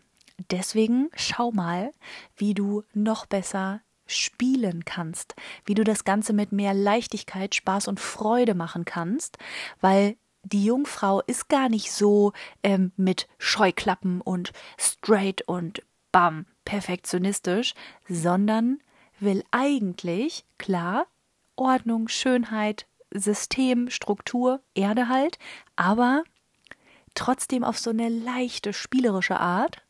Deswegen 0.52 1.10
schau 1.16 1.52
mal, 1.52 1.92
wie 2.36 2.54
du 2.54 2.84
noch 2.94 3.26
besser 3.26 3.82
spielen 4.06 4.86
kannst, 4.86 5.36
wie 5.66 5.74
du 5.74 5.84
das 5.84 6.04
Ganze 6.04 6.34
mit 6.34 6.52
mehr 6.52 6.74
Leichtigkeit, 6.74 7.56
Spaß 7.56 7.88
und 7.88 8.00
Freude 8.00 8.54
machen 8.54 8.86
kannst, 8.86 9.38
weil 9.82 10.18
die 10.44 10.66
Jungfrau 10.66 11.22
ist 11.22 11.48
gar 11.48 11.70
nicht 11.70 11.92
so 11.92 12.34
ähm, 12.64 12.92
mit 12.98 13.28
Scheuklappen 13.38 14.20
und 14.22 14.52
straight 14.78 15.42
und 15.48 15.82
bam, 16.12 16.46
perfektionistisch, 16.66 17.74
sondern 18.10 18.80
will 19.20 19.44
eigentlich, 19.52 20.46
klar, 20.58 21.08
Ordnung, 21.56 22.08
Schönheit, 22.10 22.88
System, 23.14 23.90
Struktur, 23.90 24.62
Erde 24.76 25.08
halt, 25.10 25.40
aber 25.76 26.24
trotzdem 27.16 27.64
auf 27.64 27.78
so 27.78 27.92
eine 27.92 28.10
leichte, 28.10 28.74
spielerische 28.74 29.40
Art. 29.40 29.82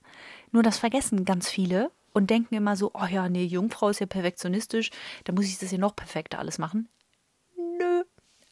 Nur 0.52 0.64
das 0.64 0.78
vergessen 0.78 1.26
ganz 1.26 1.50
viele 1.50 1.92
und 2.14 2.30
denken 2.30 2.56
immer 2.56 2.76
so, 2.76 2.92
oh 2.94 3.06
ja, 3.06 3.30
nee, 3.30 3.46
Jungfrau 3.46 3.90
ist 3.90 4.00
ja 4.00 4.06
perfektionistisch, 4.06 4.92
da 5.24 5.34
muss 5.34 5.46
ich 5.46 5.58
das 5.58 5.70
hier 5.70 5.80
noch 5.80 5.96
perfekter 5.96 6.40
alles 6.40 6.58
machen. 6.58 6.88
Nö. 7.58 8.04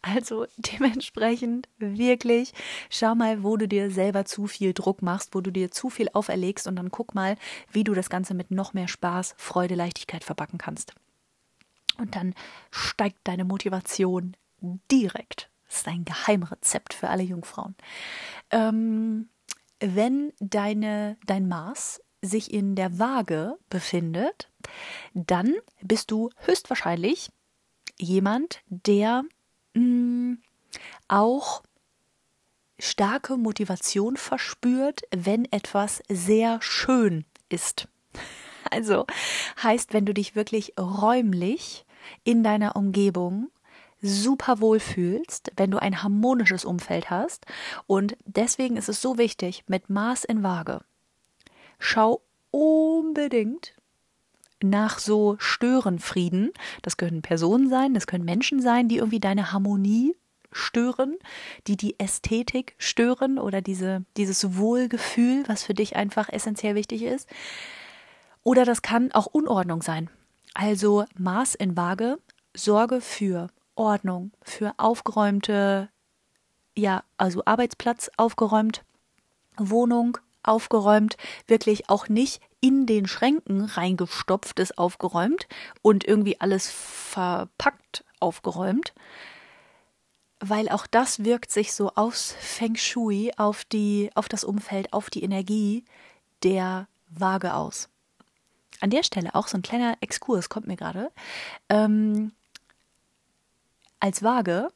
Also 0.01 0.47
dementsprechend 0.57 1.69
wirklich, 1.77 2.53
schau 2.89 3.13
mal, 3.13 3.43
wo 3.43 3.55
du 3.57 3.67
dir 3.67 3.91
selber 3.91 4.25
zu 4.25 4.47
viel 4.47 4.73
Druck 4.73 5.01
machst, 5.01 5.35
wo 5.35 5.41
du 5.41 5.51
dir 5.51 5.69
zu 5.69 5.89
viel 5.89 6.09
auferlegst 6.13 6.65
und 6.65 6.75
dann 6.75 6.89
guck 6.89 7.13
mal, 7.13 7.37
wie 7.71 7.83
du 7.83 7.93
das 7.93 8.09
Ganze 8.09 8.33
mit 8.33 8.49
noch 8.49 8.73
mehr 8.73 8.87
Spaß, 8.87 9.35
Freude, 9.37 9.75
Leichtigkeit 9.75 10.23
verpacken 10.23 10.57
kannst. 10.57 10.93
Und 11.99 12.15
dann 12.15 12.33
steigt 12.71 13.19
deine 13.25 13.45
Motivation 13.45 14.35
direkt. 14.61 15.49
Das 15.67 15.77
ist 15.77 15.87
ein 15.87 16.05
Geheimrezept 16.05 16.93
für 16.93 17.09
alle 17.09 17.23
Jungfrauen. 17.23 17.75
Ähm, 18.49 19.29
wenn 19.79 20.33
deine, 20.39 21.17
dein 21.25 21.47
Maß 21.47 22.01
sich 22.21 22.53
in 22.53 22.75
der 22.75 22.99
Waage 22.99 23.57
befindet, 23.69 24.49
dann 25.13 25.55
bist 25.81 26.11
du 26.11 26.29
höchstwahrscheinlich 26.37 27.31
jemand, 27.97 28.61
der 28.67 29.23
mh, 29.73 29.81
mm, 29.81 30.41
auch 31.07 31.63
starke 32.79 33.37
Motivation 33.37 34.17
verspürt, 34.17 35.01
wenn 35.11 35.45
etwas 35.51 36.01
sehr 36.09 36.61
schön 36.61 37.25
ist. 37.49 37.87
Also 38.69 39.05
heißt, 39.61 39.93
wenn 39.93 40.05
du 40.05 40.13
dich 40.13 40.35
wirklich 40.35 40.73
räumlich 40.79 41.85
in 42.23 42.43
deiner 42.43 42.75
Umgebung 42.75 43.49
super 44.01 44.59
wohl 44.59 44.79
fühlst, 44.79 45.51
wenn 45.55 45.71
du 45.71 45.77
ein 45.77 46.03
harmonisches 46.03 46.65
Umfeld 46.65 47.09
hast. 47.09 47.45
Und 47.87 48.17
deswegen 48.25 48.77
ist 48.77 48.89
es 48.89 49.01
so 49.01 49.17
wichtig, 49.17 49.63
mit 49.67 49.89
Maß 49.89 50.23
in 50.23 50.43
Waage. 50.43 50.81
Schau 51.79 52.21
unbedingt 52.51 53.73
nach 54.63 54.99
so 54.99 55.35
Störenfrieden. 55.39 56.51
Das 56.81 56.97
können 56.97 57.21
Personen 57.21 57.69
sein, 57.69 57.93
das 57.93 58.07
können 58.07 58.25
Menschen 58.25 58.61
sein, 58.61 58.87
die 58.87 58.97
irgendwie 58.97 59.19
deine 59.19 59.51
Harmonie 59.51 60.15
stören, 60.51 61.17
die 61.67 61.77
die 61.77 61.97
Ästhetik 61.99 62.75
stören 62.77 63.39
oder 63.39 63.61
diese, 63.61 64.03
dieses 64.17 64.57
Wohlgefühl, 64.57 65.43
was 65.47 65.63
für 65.63 65.73
dich 65.73 65.95
einfach 65.95 66.29
essentiell 66.29 66.75
wichtig 66.75 67.03
ist. 67.03 67.29
Oder 68.43 68.65
das 68.65 68.81
kann 68.81 69.11
auch 69.11 69.27
Unordnung 69.27 69.81
sein. 69.81 70.09
Also 70.53 71.05
Maß 71.17 71.55
in 71.55 71.77
Waage, 71.77 72.19
Sorge 72.53 72.99
für 72.99 73.49
Ordnung, 73.75 74.31
für 74.41 74.73
aufgeräumte, 74.77 75.89
ja, 76.75 77.03
also 77.17 77.43
Arbeitsplatz 77.45 78.11
aufgeräumt, 78.17 78.83
Wohnung 79.57 80.17
aufgeräumt, 80.43 81.17
wirklich 81.47 81.89
auch 81.89 82.09
nicht 82.09 82.41
in 82.59 82.85
den 82.85 83.07
Schränken 83.07 83.65
reingestopft 83.65 84.59
ist 84.59 84.77
aufgeräumt 84.77 85.47
und 85.81 86.03
irgendwie 86.03 86.39
alles 86.39 86.69
verpackt 86.69 88.03
aufgeräumt, 88.19 88.93
weil 90.39 90.69
auch 90.69 90.87
das 90.87 91.23
wirkt 91.23 91.51
sich 91.51 91.73
so 91.73 91.91
aus 91.95 92.35
Feng 92.39 92.75
Shui 92.75 93.31
auf 93.37 93.65
die 93.65 94.09
auf 94.15 94.29
das 94.29 94.43
Umfeld, 94.43 94.93
auf 94.93 95.09
die 95.09 95.23
Energie 95.23 95.85
der 96.43 96.87
Waage 97.09 97.53
aus. 97.53 97.89
An 98.79 98.89
der 98.89 99.03
Stelle 99.03 99.35
auch 99.35 99.47
so 99.47 99.57
ein 99.57 99.61
kleiner 99.61 99.95
Exkurs 100.01 100.49
kommt 100.49 100.67
mir 100.67 100.77
gerade. 100.77 101.11
Ähm, 101.69 102.31
als 104.01 104.23
Waage 104.23 104.69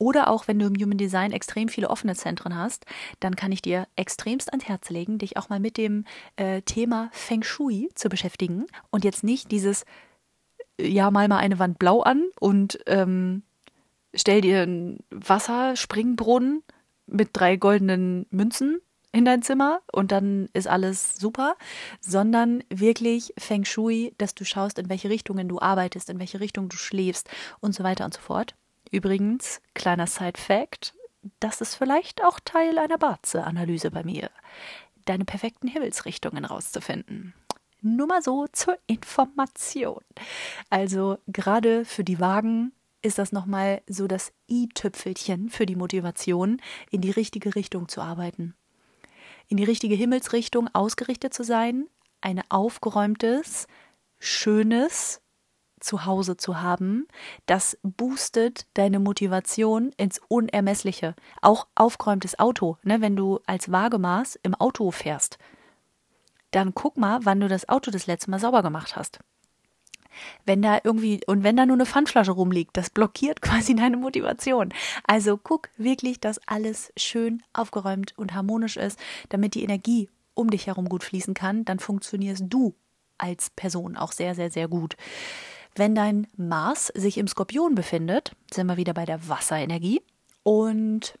oder 0.00 0.28
auch 0.28 0.48
wenn 0.48 0.58
du 0.58 0.66
im 0.66 0.74
Human 0.74 0.96
Design 0.98 1.30
extrem 1.30 1.68
viele 1.68 1.90
offene 1.90 2.14
Zentren 2.14 2.56
hast, 2.56 2.86
dann 3.20 3.36
kann 3.36 3.52
ich 3.52 3.60
dir 3.60 3.86
extremst 3.96 4.50
ans 4.50 4.66
Herz 4.66 4.88
legen, 4.88 5.18
dich 5.18 5.36
auch 5.36 5.50
mal 5.50 5.60
mit 5.60 5.76
dem 5.76 6.04
äh, 6.36 6.62
Thema 6.62 7.10
Feng 7.12 7.42
Shui 7.42 7.90
zu 7.94 8.08
beschäftigen 8.08 8.66
und 8.90 9.04
jetzt 9.04 9.22
nicht 9.22 9.50
dieses, 9.52 9.84
ja, 10.80 11.10
mal 11.10 11.28
mal 11.28 11.36
eine 11.36 11.58
Wand 11.58 11.78
blau 11.78 12.00
an 12.00 12.24
und 12.40 12.80
ähm, 12.86 13.42
stell 14.14 14.40
dir 14.40 14.62
einen 14.62 15.00
Wasserspringbrunnen 15.10 16.62
mit 17.06 17.30
drei 17.34 17.56
goldenen 17.56 18.26
Münzen 18.30 18.80
in 19.12 19.24
dein 19.24 19.42
Zimmer 19.42 19.80
und 19.92 20.12
dann 20.12 20.48
ist 20.52 20.68
alles 20.68 21.16
super, 21.16 21.56
sondern 22.00 22.62
wirklich 22.68 23.34
Feng 23.36 23.64
Shui, 23.64 24.14
dass 24.18 24.34
du 24.34 24.44
schaust, 24.44 24.78
in 24.78 24.88
welche 24.88 25.10
Richtungen 25.10 25.48
du 25.48 25.60
arbeitest, 25.60 26.10
in 26.10 26.18
welche 26.18 26.40
Richtung 26.40 26.68
du 26.68 26.76
schläfst 26.76 27.28
und 27.60 27.74
so 27.74 27.82
weiter 27.82 28.04
und 28.04 28.14
so 28.14 28.20
fort. 28.20 28.54
Übrigens, 28.90 29.60
kleiner 29.74 30.06
Side-Fact, 30.06 30.94
das 31.40 31.60
ist 31.60 31.74
vielleicht 31.74 32.22
auch 32.24 32.40
Teil 32.40 32.78
einer 32.78 32.98
Barze-Analyse 32.98 33.90
bei 33.90 34.04
mir, 34.04 34.30
deine 35.04 35.24
perfekten 35.24 35.68
Himmelsrichtungen 35.68 36.44
rauszufinden. 36.44 37.34
Nur 37.82 38.06
mal 38.06 38.22
so 38.22 38.46
zur 38.52 38.78
Information. 38.86 40.02
Also 40.68 41.18
gerade 41.26 41.84
für 41.84 42.04
die 42.04 42.20
Wagen 42.20 42.72
ist 43.02 43.18
das 43.18 43.32
nochmal 43.32 43.82
so 43.88 44.06
das 44.06 44.32
i-Tüpfelchen 44.48 45.48
für 45.48 45.64
die 45.66 45.76
Motivation, 45.76 46.60
in 46.90 47.00
die 47.00 47.10
richtige 47.10 47.54
Richtung 47.54 47.88
zu 47.88 48.02
arbeiten 48.02 48.54
in 49.50 49.56
die 49.56 49.64
richtige 49.64 49.94
Himmelsrichtung 49.94 50.68
ausgerichtet 50.72 51.34
zu 51.34 51.44
sein, 51.44 51.88
ein 52.22 52.40
aufgeräumtes, 52.48 53.66
schönes 54.18 55.20
Zuhause 55.80 56.36
zu 56.36 56.60
haben, 56.60 57.08
das 57.46 57.76
boostet 57.82 58.66
deine 58.74 59.00
Motivation 59.00 59.92
ins 59.96 60.20
Unermessliche. 60.28 61.14
Auch 61.42 61.66
aufgeräumtes 61.74 62.38
Auto, 62.38 62.78
ne, 62.82 63.00
wenn 63.00 63.16
du 63.16 63.40
als 63.46 63.72
Wagemaß 63.72 64.38
im 64.42 64.54
Auto 64.54 64.90
fährst, 64.90 65.38
dann 66.52 66.74
guck 66.74 66.96
mal, 66.96 67.20
wann 67.24 67.40
du 67.40 67.48
das 67.48 67.68
Auto 67.68 67.90
das 67.90 68.06
letzte 68.06 68.30
Mal 68.30 68.40
sauber 68.40 68.62
gemacht 68.62 68.96
hast 68.96 69.20
wenn 70.46 70.62
da 70.62 70.80
irgendwie, 70.82 71.20
und 71.26 71.44
wenn 71.44 71.56
da 71.56 71.66
nur 71.66 71.76
eine 71.76 71.86
Pfandflasche 71.86 72.32
rumliegt, 72.32 72.76
das 72.76 72.90
blockiert 72.90 73.42
quasi 73.42 73.74
deine 73.74 73.96
Motivation. 73.96 74.72
Also 75.06 75.36
guck 75.36 75.68
wirklich, 75.76 76.20
dass 76.20 76.40
alles 76.46 76.92
schön 76.96 77.42
aufgeräumt 77.52 78.16
und 78.18 78.34
harmonisch 78.34 78.76
ist, 78.76 78.98
damit 79.28 79.54
die 79.54 79.64
Energie 79.64 80.08
um 80.34 80.50
dich 80.50 80.66
herum 80.66 80.88
gut 80.88 81.04
fließen 81.04 81.34
kann, 81.34 81.64
dann 81.64 81.78
funktionierst 81.78 82.44
du 82.48 82.74
als 83.18 83.50
Person 83.50 83.96
auch 83.96 84.12
sehr, 84.12 84.34
sehr, 84.34 84.50
sehr 84.50 84.68
gut. 84.68 84.96
Wenn 85.74 85.94
dein 85.94 86.26
Mars 86.36 86.88
sich 86.88 87.18
im 87.18 87.28
Skorpion 87.28 87.74
befindet, 87.74 88.32
sind 88.52 88.66
wir 88.66 88.76
wieder 88.76 88.94
bei 88.94 89.04
der 89.04 89.28
Wasserenergie 89.28 90.02
und 90.42 91.18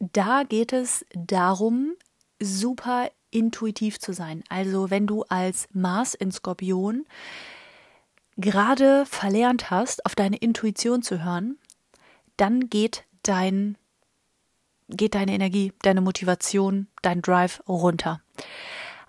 da 0.00 0.44
geht 0.44 0.72
es 0.72 1.04
darum, 1.12 1.94
super 2.40 3.10
intuitiv 3.30 3.98
zu 3.98 4.12
sein. 4.12 4.42
Also 4.48 4.90
wenn 4.90 5.06
du 5.06 5.24
als 5.24 5.68
Mars 5.72 6.14
in 6.14 6.32
Skorpion 6.32 7.06
gerade 8.36 9.04
verlernt 9.06 9.70
hast, 9.70 10.06
auf 10.06 10.14
deine 10.14 10.36
Intuition 10.36 11.02
zu 11.02 11.24
hören, 11.24 11.58
dann 12.36 12.70
geht 12.70 13.04
dein 13.22 13.76
geht 14.90 15.14
deine 15.14 15.32
Energie, 15.32 15.72
deine 15.82 16.00
Motivation, 16.00 16.86
dein 17.02 17.20
Drive 17.20 17.62
runter. 17.68 18.22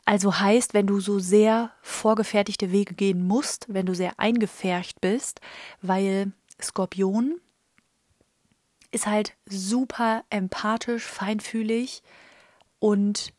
Also 0.03 0.39
heißt, 0.39 0.73
wenn 0.73 0.87
du 0.87 0.99
so 0.99 1.19
sehr 1.19 1.71
vorgefertigte 1.81 2.71
Wege 2.71 2.95
gehen 2.95 3.25
musst, 3.25 3.65
wenn 3.69 3.85
du 3.85 3.93
sehr 3.93 4.19
eingefärcht 4.19 4.99
bist, 5.01 5.39
weil 5.81 6.31
Skorpion 6.61 7.39
ist 8.91 9.07
halt 9.07 9.35
super 9.45 10.23
empathisch, 10.29 11.03
feinfühlig 11.03 12.01
und 12.79 13.33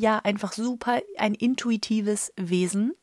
ja 0.00 0.18
einfach 0.18 0.52
super 0.52 1.00
ein 1.16 1.34
intuitives 1.34 2.32
Wesen, 2.36 2.94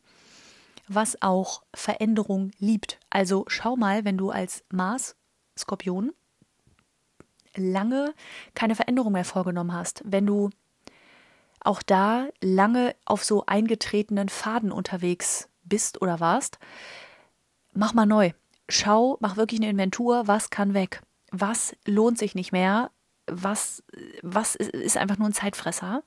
was 0.88 1.20
auch 1.22 1.62
Veränderung 1.74 2.50
liebt. 2.58 2.98
Also 3.10 3.44
schau 3.48 3.76
mal, 3.76 4.04
wenn 4.04 4.18
du 4.18 4.30
als 4.30 4.64
Mars 4.70 5.16
Skorpion 5.56 6.12
lange 7.56 8.14
keine 8.54 8.74
Veränderung 8.74 9.12
mehr 9.12 9.24
vorgenommen 9.24 9.72
hast, 9.72 10.02
wenn 10.04 10.26
du 10.26 10.50
auch 11.60 11.82
da 11.82 12.28
lange 12.40 12.94
auf 13.04 13.24
so 13.24 13.44
eingetretenen 13.46 14.28
Faden 14.28 14.72
unterwegs 14.72 15.48
bist 15.64 16.00
oder 16.00 16.20
warst, 16.20 16.58
mach 17.72 17.94
mal 17.94 18.06
neu. 18.06 18.32
Schau, 18.68 19.16
mach 19.20 19.36
wirklich 19.36 19.60
eine 19.60 19.70
Inventur, 19.70 20.26
was 20.26 20.50
kann 20.50 20.74
weg? 20.74 21.02
Was 21.30 21.74
lohnt 21.84 22.18
sich 22.18 22.34
nicht 22.34 22.52
mehr? 22.52 22.90
Was, 23.26 23.82
was 24.22 24.54
ist 24.54 24.96
einfach 24.96 25.18
nur 25.18 25.28
ein 25.28 25.34
Zeitfresser? 25.34 26.02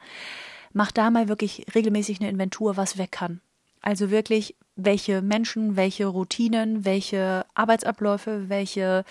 Mach 0.73 0.91
da 0.91 1.09
mal 1.09 1.27
wirklich 1.27 1.65
regelmäßig 1.73 2.19
eine 2.19 2.29
Inventur, 2.29 2.77
was 2.77 2.97
weg 2.97 3.11
kann. 3.11 3.41
Also 3.81 4.11
wirklich 4.11 4.55
welche 4.75 5.21
Menschen, 5.21 5.75
welche 5.75 6.05
Routinen, 6.05 6.85
welche 6.85 7.45
Arbeitsabläufe, 7.53 8.47
welche 8.47 9.03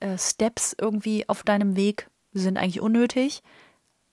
äh, 0.00 0.18
Steps 0.18 0.76
irgendwie 0.78 1.28
auf 1.28 1.42
deinem 1.42 1.76
Weg 1.76 2.08
sind 2.32 2.58
eigentlich 2.58 2.80
unnötig. 2.80 3.42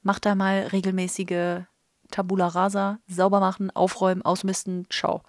Mach 0.01 0.19
da 0.19 0.35
mal 0.35 0.67
regelmäßige 0.67 1.63
Tabula 2.11 2.47
rasa, 2.47 2.99
sauber 3.07 3.39
machen, 3.39 3.71
aufräumen, 3.71 4.21
ausmisten, 4.21 4.87
ciao. 4.89 5.21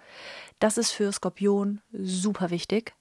Das 0.59 0.77
ist 0.77 0.91
für 0.91 1.11
Skorpion 1.11 1.81
super 1.91 2.49
wichtig, 2.49 2.93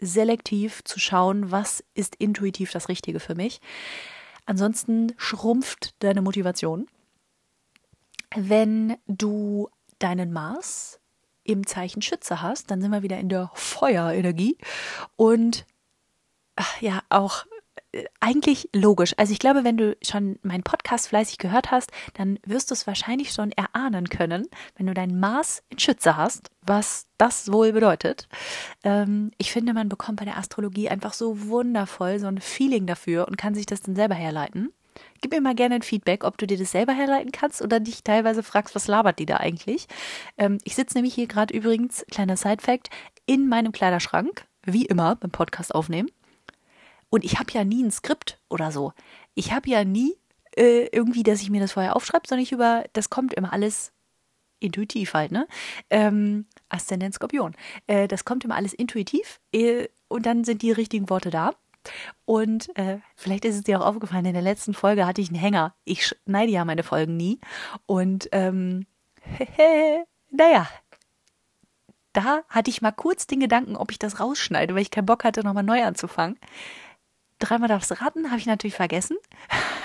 selektiv 0.00 0.82
zu 0.84 0.98
schauen, 0.98 1.50
was 1.50 1.84
ist 1.94 2.16
intuitiv 2.16 2.70
das 2.72 2.88
Richtige 2.88 3.20
für 3.20 3.34
mich. 3.34 3.60
Ansonsten 4.46 5.12
schrumpft 5.16 5.94
deine 6.02 6.22
Motivation. 6.22 6.86
Wenn 8.34 8.96
du 9.06 9.68
deinen 9.98 10.32
Mars 10.32 11.00
im 11.44 11.66
Zeichen 11.66 12.02
Schütze 12.02 12.42
hast, 12.42 12.70
dann 12.70 12.80
sind 12.80 12.90
wir 12.90 13.02
wieder 13.02 13.18
in 13.18 13.28
der 13.28 13.50
Feuerenergie 13.54 14.56
und 15.16 15.66
ja, 16.80 17.00
auch 17.08 17.44
äh, 17.92 18.04
eigentlich 18.20 18.68
logisch. 18.72 19.14
Also 19.16 19.32
ich 19.32 19.38
glaube, 19.38 19.64
wenn 19.64 19.76
du 19.76 19.96
schon 20.02 20.38
meinen 20.42 20.62
Podcast 20.62 21.08
fleißig 21.08 21.38
gehört 21.38 21.70
hast, 21.70 21.90
dann 22.14 22.38
wirst 22.44 22.70
du 22.70 22.74
es 22.74 22.86
wahrscheinlich 22.86 23.32
schon 23.32 23.52
erahnen 23.52 24.08
können, 24.08 24.46
wenn 24.76 24.86
du 24.86 24.94
dein 24.94 25.18
Mars 25.18 25.62
in 25.68 25.78
Schütze 25.78 26.16
hast, 26.16 26.50
was 26.62 27.06
das 27.18 27.52
wohl 27.52 27.72
bedeutet. 27.72 28.28
Ähm, 28.84 29.32
ich 29.38 29.52
finde, 29.52 29.74
man 29.74 29.88
bekommt 29.88 30.18
bei 30.18 30.24
der 30.24 30.38
Astrologie 30.38 30.88
einfach 30.88 31.12
so 31.12 31.48
wundervoll 31.48 32.18
so 32.18 32.26
ein 32.26 32.40
Feeling 32.40 32.86
dafür 32.86 33.28
und 33.28 33.36
kann 33.36 33.54
sich 33.54 33.66
das 33.66 33.82
dann 33.82 33.96
selber 33.96 34.14
herleiten. 34.14 34.72
Gib 35.20 35.32
mir 35.32 35.40
mal 35.40 35.54
gerne 35.54 35.76
ein 35.76 35.82
Feedback, 35.82 36.24
ob 36.24 36.38
du 36.38 36.46
dir 36.46 36.58
das 36.58 36.72
selber 36.72 36.92
herleiten 36.92 37.32
kannst 37.32 37.62
oder 37.62 37.80
dich 37.80 38.04
teilweise 38.04 38.42
fragst, 38.42 38.74
was 38.74 38.86
labert 38.86 39.18
die 39.18 39.26
da 39.26 39.38
eigentlich. 39.38 39.86
Ähm, 40.38 40.58
ich 40.64 40.74
sitze 40.74 40.96
nämlich 40.96 41.14
hier 41.14 41.26
gerade 41.26 41.54
übrigens, 41.54 42.04
kleiner 42.10 42.36
Side-Fact, 42.36 42.90
in 43.26 43.48
meinem 43.48 43.72
Kleiderschrank, 43.72 44.46
wie 44.64 44.84
immer 44.84 45.16
beim 45.16 45.30
Podcast 45.30 45.74
aufnehmen. 45.74 46.10
Und 47.10 47.24
ich 47.24 47.38
habe 47.38 47.52
ja 47.52 47.64
nie 47.64 47.82
ein 47.82 47.90
Skript 47.90 48.38
oder 48.48 48.72
so. 48.72 48.92
Ich 49.34 49.52
habe 49.52 49.70
ja 49.70 49.84
nie 49.84 50.16
äh, 50.56 50.88
irgendwie, 50.92 51.22
dass 51.22 51.42
ich 51.42 51.50
mir 51.50 51.60
das 51.60 51.72
vorher 51.72 51.96
aufschreibe, 51.96 52.26
sondern 52.28 52.42
ich 52.42 52.52
über, 52.52 52.84
das 52.92 53.10
kommt 53.10 53.34
immer 53.34 53.52
alles 53.52 53.92
intuitiv 54.60 55.14
halt, 55.14 55.30
ne? 55.30 55.46
Ähm, 55.90 56.46
Aszendent 56.68 57.14
Skorpion. 57.14 57.54
Äh, 57.86 58.08
das 58.08 58.24
kommt 58.24 58.44
immer 58.44 58.56
alles 58.56 58.72
intuitiv 58.72 59.40
äh, 59.52 59.88
und 60.08 60.26
dann 60.26 60.44
sind 60.44 60.62
die 60.62 60.72
richtigen 60.72 61.10
Worte 61.10 61.30
da. 61.30 61.52
Und 62.24 62.76
äh, 62.76 62.98
vielleicht 63.16 63.44
ist 63.44 63.56
es 63.56 63.62
dir 63.62 63.80
auch 63.80 63.86
aufgefallen, 63.86 64.24
in 64.24 64.34
der 64.34 64.42
letzten 64.42 64.74
Folge 64.74 65.06
hatte 65.06 65.20
ich 65.20 65.28
einen 65.28 65.38
Hänger. 65.38 65.74
Ich 65.84 66.06
schneide 66.06 66.52
ja 66.52 66.64
meine 66.64 66.82
Folgen 66.82 67.16
nie. 67.16 67.40
Und 67.86 68.28
ähm, 68.32 68.86
naja, 70.30 70.68
da 72.12 72.42
hatte 72.48 72.70
ich 72.70 72.80
mal 72.80 72.92
kurz 72.92 73.26
den 73.26 73.40
Gedanken, 73.40 73.76
ob 73.76 73.90
ich 73.90 73.98
das 73.98 74.20
rausschneide, 74.20 74.74
weil 74.74 74.82
ich 74.82 74.90
keinen 74.90 75.06
Bock 75.06 75.24
hatte, 75.24 75.42
nochmal 75.42 75.64
neu 75.64 75.82
anzufangen. 75.84 76.38
Dreimal 77.40 77.68
darfst 77.68 78.00
raten, 78.00 78.30
habe 78.30 78.38
ich 78.38 78.46
natürlich 78.46 78.76
vergessen. 78.76 79.16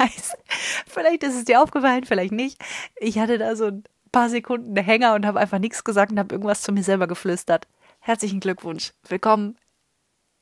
vielleicht 0.88 1.24
ist 1.24 1.36
es 1.36 1.46
dir 1.46 1.62
aufgefallen, 1.62 2.06
vielleicht 2.06 2.32
nicht. 2.32 2.62
Ich 2.98 3.18
hatte 3.18 3.38
da 3.38 3.56
so 3.56 3.66
ein 3.66 3.84
paar 4.12 4.30
Sekunden 4.30 4.76
Hänger 4.78 5.16
und 5.16 5.26
habe 5.26 5.40
einfach 5.40 5.60
nichts 5.60 5.84
gesagt 5.84 6.12
und 6.12 6.20
habe 6.20 6.34
irgendwas 6.34 6.62
zu 6.62 6.72
mir 6.72 6.84
selber 6.84 7.08
geflüstert. 7.08 7.68
Herzlichen 8.00 8.40
Glückwunsch. 8.40 8.94
Willkommen 9.08 9.58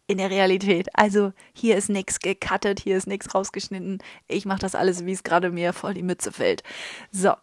in 0.07 0.17
der 0.17 0.29
Realität. 0.29 0.87
Also 0.93 1.33
hier 1.53 1.77
ist 1.77 1.89
nichts 1.89 2.19
gecuttet, 2.19 2.79
hier 2.79 2.97
ist 2.97 3.07
nichts 3.07 3.33
rausgeschnitten. 3.35 3.99
Ich 4.27 4.45
mache 4.45 4.59
das 4.59 4.73
alles, 4.73 5.05
wie 5.05 5.11
es 5.11 5.23
gerade 5.23 5.51
mir 5.51 5.73
vor 5.73 5.93
die 5.93 6.03
Mütze 6.03 6.31
fällt. 6.31 6.63
So, 7.11 7.33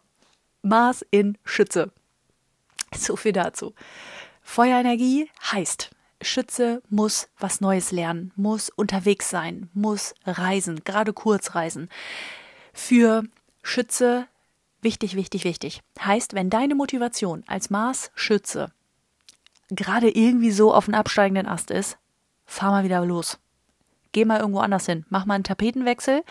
Mars 0.61 1.05
in 1.11 1.37
Schütze. 1.45 1.91
So 2.95 3.15
viel 3.15 3.33
dazu. 3.33 3.73
Feuerenergie 4.41 5.29
heißt, 5.51 5.91
Schütze 6.21 6.81
muss 6.89 7.29
was 7.37 7.61
Neues 7.61 7.91
lernen, 7.91 8.31
muss 8.35 8.69
unterwegs 8.69 9.29
sein, 9.29 9.69
muss 9.73 10.15
reisen, 10.25 10.83
gerade 10.83 11.13
Kurzreisen. 11.13 11.89
Für 12.73 13.23
Schütze 13.61 14.27
wichtig, 14.81 15.15
wichtig, 15.15 15.43
wichtig. 15.43 15.81
Heißt, 15.99 16.33
wenn 16.33 16.49
deine 16.49 16.75
Motivation 16.75 17.43
als 17.47 17.69
Mars 17.69 18.11
Schütze 18.15 18.71
gerade 19.69 20.09
irgendwie 20.09 20.51
so 20.51 20.73
auf 20.73 20.85
den 20.85 20.95
absteigenden 20.95 21.47
Ast 21.47 21.71
ist, 21.71 21.97
fahr 22.45 22.71
mal 22.71 22.83
wieder 22.83 23.05
los. 23.05 23.39
Geh 24.11 24.25
mal 24.25 24.39
irgendwo 24.39 24.59
anders 24.59 24.85
hin. 24.85 25.05
Mach 25.09 25.25
mal 25.25 25.35
einen 25.35 25.43
Tapetenwechsel, 25.43 26.23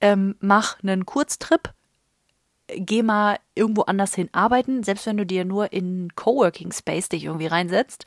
ähm, 0.00 0.36
mach 0.40 0.82
einen 0.82 1.04
Kurztrip, 1.04 1.74
geh 2.68 3.02
mal 3.02 3.38
irgendwo 3.54 3.82
anders 3.82 4.14
hin 4.14 4.28
arbeiten, 4.32 4.82
selbst 4.82 5.06
wenn 5.06 5.16
du 5.16 5.26
dir 5.26 5.44
nur 5.44 5.72
in 5.72 6.14
Coworking 6.14 6.72
Space 6.72 7.08
dich 7.08 7.24
irgendwie 7.24 7.46
reinsetzt 7.46 8.06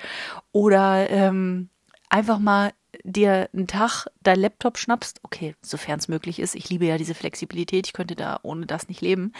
oder 0.52 1.10
ähm, 1.10 1.70
einfach 2.10 2.40
mal 2.40 2.72
dir 3.04 3.50
einen 3.54 3.68
Tag 3.68 4.08
dein 4.24 4.40
Laptop 4.40 4.78
schnappst, 4.78 5.20
okay, 5.24 5.56
sofern 5.62 6.00
es 6.00 6.08
möglich 6.08 6.40
ist. 6.40 6.56
Ich 6.56 6.70
liebe 6.70 6.86
ja 6.86 6.98
diese 6.98 7.14
Flexibilität, 7.14 7.88
ich 7.88 7.94
könnte 7.94 8.16
da 8.16 8.40
ohne 8.42 8.66
das 8.66 8.88
nicht 8.88 9.02
leben. 9.02 9.34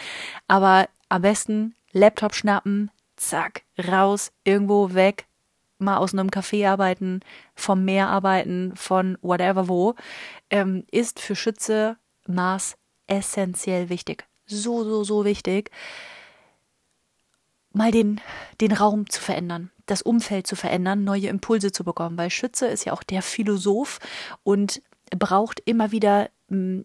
Aber 0.48 0.88
am 1.08 1.22
besten 1.22 1.74
Laptop 1.92 2.34
schnappen, 2.34 2.90
zack, 3.16 3.62
raus, 3.78 4.32
irgendwo 4.44 4.94
weg, 4.94 5.26
mal 5.80 5.96
aus 5.98 6.12
einem 6.12 6.28
Café 6.28 6.68
arbeiten, 6.68 7.20
vom 7.54 7.84
Meer 7.84 8.08
arbeiten, 8.08 8.72
von 8.76 9.18
whatever 9.22 9.68
wo, 9.68 9.94
ähm, 10.50 10.84
ist 10.90 11.20
für 11.20 11.36
Schütze 11.36 11.96
Maß 12.26 12.76
essentiell 13.06 13.88
wichtig. 13.88 14.26
So, 14.46 14.84
so, 14.84 15.04
so 15.04 15.24
wichtig, 15.24 15.70
mal 17.72 17.90
den, 17.90 18.20
den 18.60 18.72
Raum 18.72 19.08
zu 19.08 19.20
verändern, 19.20 19.70
das 19.86 20.02
Umfeld 20.02 20.46
zu 20.46 20.56
verändern, 20.56 21.04
neue 21.04 21.28
Impulse 21.28 21.72
zu 21.72 21.84
bekommen, 21.84 22.18
weil 22.18 22.30
Schütze 22.30 22.66
ist 22.66 22.84
ja 22.84 22.92
auch 22.92 23.02
der 23.02 23.22
Philosoph 23.22 23.98
und 24.42 24.82
braucht 25.16 25.60
immer 25.64 25.92
wieder 25.92 26.30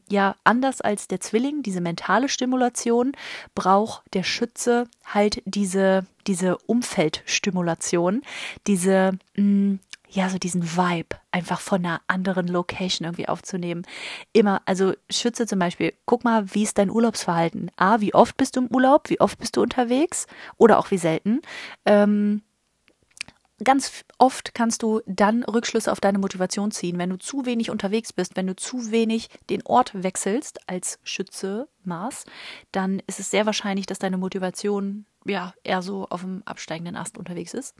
ja, 0.10 0.36
anders 0.43 0.82
als 0.82 1.08
der 1.08 1.19
Zwilling, 1.19 1.63
diese 1.63 1.82
mentale 1.82 2.30
Stimulation, 2.30 3.13
braucht 3.56 4.04
der 4.13 4.23
Schütze 4.23 4.88
halt 5.06 5.41
diese, 5.45 6.06
diese 6.28 6.58
Umfeldstimulation, 6.58 8.21
diese, 8.67 9.17
mh, 9.36 9.80
ja, 10.10 10.30
so 10.30 10.38
diesen 10.38 10.63
Vibe 10.78 11.17
einfach 11.32 11.60
von 11.60 11.84
einer 11.84 12.01
anderen 12.08 12.47
Location 12.47 13.06
irgendwie 13.06 13.28
aufzunehmen. 13.28 13.84
Immer, 14.34 14.62
also 14.65 14.93
Schütze 15.10 15.45
zum 15.47 15.60
Beispiel, 15.60 15.93
guck 16.06 16.23
mal, 16.23 16.54
wie 16.54 16.63
ist 16.63 16.78
dein 16.78 16.89
Urlaubsverhalten? 16.89 17.71
A, 17.75 17.99
wie 17.99 18.13
oft 18.13 18.38
bist 18.38 18.56
du 18.56 18.62
im 18.62 18.73
Urlaub? 18.73 19.10
Wie 19.10 19.19
oft 19.19 19.38
bist 19.39 19.58
du 19.58 19.62
unterwegs? 19.62 20.28
Oder 20.58 20.80
auch 20.80 20.91
wie 20.91 20.97
selten? 20.97 21.41
Ähm, 21.86 22.43
ganz 23.63 24.03
oft 24.17 24.53
kannst 24.53 24.83
du 24.83 25.01
dann 25.05 25.43
Rückschlüsse 25.43 25.91
auf 25.91 25.99
deine 25.99 26.19
Motivation 26.19 26.71
ziehen. 26.71 26.97
Wenn 26.97 27.09
du 27.09 27.17
zu 27.17 27.45
wenig 27.45 27.69
unterwegs 27.69 28.13
bist, 28.13 28.35
wenn 28.35 28.47
du 28.47 28.55
zu 28.55 28.91
wenig 28.91 29.29
den 29.49 29.65
Ort 29.65 29.91
wechselst 30.03 30.59
als 30.67 30.99
Schütze 31.03 31.67
Mars, 31.83 32.25
dann 32.71 33.01
ist 33.07 33.19
es 33.19 33.31
sehr 33.31 33.45
wahrscheinlich, 33.45 33.85
dass 33.85 33.99
deine 33.99 34.17
Motivation 34.17 35.05
ja 35.25 35.53
eher 35.63 35.81
so 35.81 36.07
auf 36.09 36.21
dem 36.21 36.43
absteigenden 36.45 36.95
Ast 36.95 37.17
unterwegs 37.17 37.53
ist. 37.53 37.75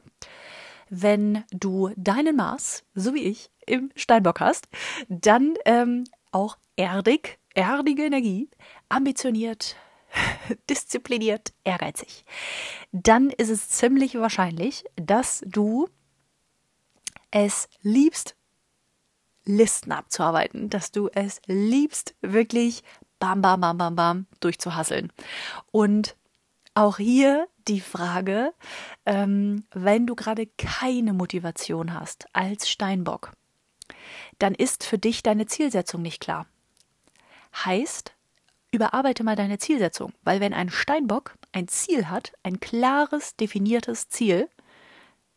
Wenn 0.88 1.44
du 1.50 1.90
deinen 1.96 2.36
Mars, 2.36 2.84
so 2.94 3.12
wie 3.14 3.24
ich, 3.24 3.50
im 3.66 3.90
Steinbock 3.96 4.40
hast, 4.40 4.68
dann 5.08 5.54
ähm, 5.64 6.04
auch 6.30 6.56
erdig, 6.76 7.38
erdige 7.54 8.04
Energie, 8.04 8.48
ambitioniert, 8.88 9.76
diszipliniert, 10.70 11.52
ehrgeizig, 11.64 12.24
dann 12.92 13.30
ist 13.30 13.50
es 13.50 13.68
ziemlich 13.68 14.14
wahrscheinlich, 14.14 14.84
dass 14.96 15.42
du 15.46 15.88
es 17.30 17.68
liebst, 17.82 18.34
Listen 19.48 19.92
abzuarbeiten, 19.92 20.70
dass 20.70 20.90
du 20.90 21.08
es 21.14 21.40
liebst, 21.46 22.16
wirklich 22.20 22.82
bam, 23.20 23.42
bam, 23.42 23.60
bam, 23.60 23.78
bam, 23.78 23.94
bam 23.94 24.26
durchzuhasseln. 24.40 25.12
Und 25.70 26.16
auch 26.74 26.96
hier 26.96 27.46
die 27.68 27.80
Frage, 27.80 28.52
ähm, 29.06 29.64
wenn 29.72 30.06
du 30.06 30.16
gerade 30.16 30.46
keine 30.58 31.12
Motivation 31.12 31.94
hast 31.94 32.26
als 32.32 32.68
Steinbock, 32.68 33.32
dann 34.40 34.54
ist 34.54 34.84
für 34.84 34.98
dich 34.98 35.22
deine 35.22 35.46
Zielsetzung 35.46 36.02
nicht 36.02 36.20
klar. 36.20 36.46
Heißt, 37.64 38.15
überarbeite 38.76 39.24
mal 39.24 39.36
deine 39.36 39.58
Zielsetzung, 39.58 40.12
weil 40.22 40.40
wenn 40.40 40.54
ein 40.54 40.70
Steinbock 40.70 41.34
ein 41.52 41.68
Ziel 41.68 42.08
hat, 42.08 42.32
ein 42.42 42.60
klares, 42.60 43.36
definiertes 43.36 44.08
Ziel, 44.08 44.48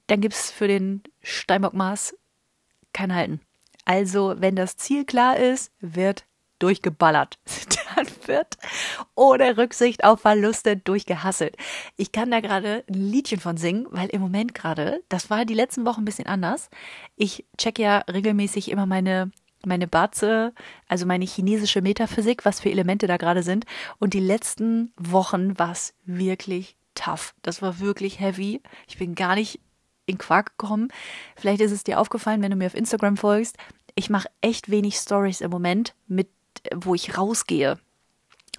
dann 0.08 0.22
gibt 0.22 0.36
es 0.36 0.52
für 0.52 0.68
den 0.68 1.04
Steinbockmaß 1.22 2.16
kein 2.94 3.14
Halten. 3.14 3.42
Also, 3.86 4.36
wenn 4.38 4.56
das 4.56 4.78
Ziel 4.78 5.06
klar 5.06 5.38
ist, 5.38 5.72
wird 5.80 6.26
durchgeballert. 6.60 7.40
Dann 7.96 8.08
wird 8.26 8.58
ohne 9.16 9.58
Rücksicht 9.58 10.04
auf 10.04 10.22
Verluste 10.22 10.78
durchgehasselt. 10.78 11.56
Ich 11.98 12.12
kann 12.12 12.30
da 12.30 12.40
gerade 12.40 12.84
ein 12.88 12.94
Liedchen 12.94 13.40
von 13.40 13.58
singen, 13.58 13.88
weil 13.90 14.10
im 14.10 14.22
Moment 14.22 14.54
gerade, 14.54 15.02
das 15.10 15.30
war 15.30 15.46
die 15.46 15.54
letzten 15.56 15.86
Wochen 15.86 16.02
ein 16.02 16.06
bisschen 16.06 16.28
anders. 16.28 16.70
Ich 17.16 17.46
check 17.58 17.80
ja 17.80 18.00
regelmäßig 18.10 18.70
immer 18.70 18.86
meine 18.86 19.32
meine 19.66 19.88
Batze, 19.88 20.54
also 20.88 21.06
meine 21.06 21.26
chinesische 21.26 21.82
Metaphysik, 21.82 22.46
was 22.46 22.60
für 22.60 22.72
Elemente 22.72 23.08
da 23.08 23.18
gerade 23.18 23.44
sind. 23.44 23.66
Und 24.00 24.14
die 24.14 24.20
letzten 24.20 24.92
Wochen 24.98 25.58
war 25.60 25.72
es 25.72 25.94
wirklich 26.06 26.78
tough. 26.96 27.34
Das 27.42 27.62
war 27.62 27.80
wirklich 27.80 28.20
heavy. 28.20 28.62
Ich 28.88 28.98
bin 28.98 29.16
gar 29.16 29.36
nicht 29.36 29.60
in 30.06 30.18
Quark 30.18 30.58
gekommen. 30.58 30.90
Vielleicht 31.36 31.62
ist 31.62 31.72
es 31.72 31.84
dir 31.84 32.00
aufgefallen, 32.00 32.42
wenn 32.42 32.52
du 32.52 32.58
mir 32.58 32.68
auf 32.68 32.76
Instagram 32.76 33.18
folgst. 33.18 33.58
Ich 33.96 34.10
mache 34.10 34.30
echt 34.42 34.70
wenig 34.70 34.96
Stories 34.96 35.42
im 35.42 35.52
Moment, 35.52 35.94
mit, 36.08 36.30
wo 36.74 36.96
ich 36.96 37.18
rausgehe. 37.18 37.78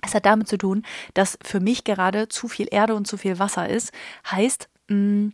Es 0.02 0.14
hat 0.14 0.26
damit 0.26 0.48
zu 0.48 0.56
tun, 0.56 0.84
dass 1.14 1.38
für 1.42 1.60
mich 1.60 1.84
gerade 1.84 2.28
zu 2.28 2.48
viel 2.48 2.68
Erde 2.70 2.94
und 2.94 3.06
zu 3.06 3.16
viel 3.16 3.38
Wasser 3.38 3.68
ist. 3.68 3.92
Heißt, 4.30 4.68
mm, 4.88 5.28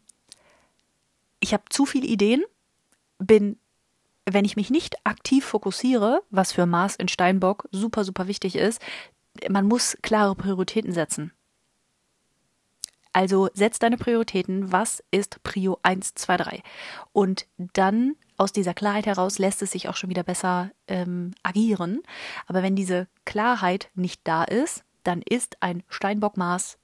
ich 1.40 1.52
habe 1.52 1.64
zu 1.68 1.87
viele 1.87 2.07
Ideen, 2.07 2.44
bin, 3.18 3.59
wenn 4.29 4.45
ich 4.45 4.57
mich 4.57 4.71
nicht 4.71 4.97
aktiv 5.05 5.45
fokussiere, 5.45 6.23
was 6.31 6.53
für 6.53 6.67
Mars 6.67 6.97
in 6.97 7.09
Steinbock 7.09 7.69
super, 7.71 8.05
super 8.05 8.27
wichtig 8.27 8.57
ist, 8.57 8.81
man 9.49 9.67
muss 9.67 9.97
klare 10.03 10.35
Prioritäten 10.35 10.93
setzen. 10.93 11.33
Also 13.12 13.49
setz 13.55 13.79
deine 13.79 13.97
Prioritäten. 13.97 14.73
Was 14.73 15.03
ist 15.11 15.43
Prio 15.43 15.79
1, 15.83 16.15
2, 16.17 16.37
3? 16.37 16.62
Und 17.12 17.47
dann 17.57 18.15
aus 18.37 18.53
dieser 18.53 18.75
Klarheit 18.75 19.07
heraus 19.07 19.39
lässt 19.39 19.62
es 19.62 19.71
sich 19.71 19.89
auch 19.89 19.97
schon 19.97 20.11
wieder 20.11 20.23
besser 20.23 20.71
ähm, 20.87 21.33
agieren. 21.43 22.03
Aber 22.47 22.62
wenn 22.62 22.77
diese 22.77 23.09
Klarheit 23.25 23.89
nicht 23.95 24.21
da 24.25 24.45
ist, 24.45 24.85
dann 25.03 25.23
ist 25.23 25.62
ein 25.62 25.83
Steinbock-Maß 25.89 26.77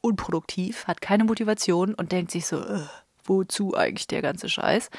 unproduktiv, 0.00 0.86
hat 0.86 1.00
keine 1.00 1.24
Motivation 1.24 1.94
und 1.94 2.12
denkt 2.12 2.30
sich 2.30 2.46
so, 2.46 2.60
äh, 2.60 2.82
wozu 3.30 3.74
eigentlich 3.74 4.08
der 4.08 4.22
ganze 4.22 4.48
Scheiß? 4.48 4.90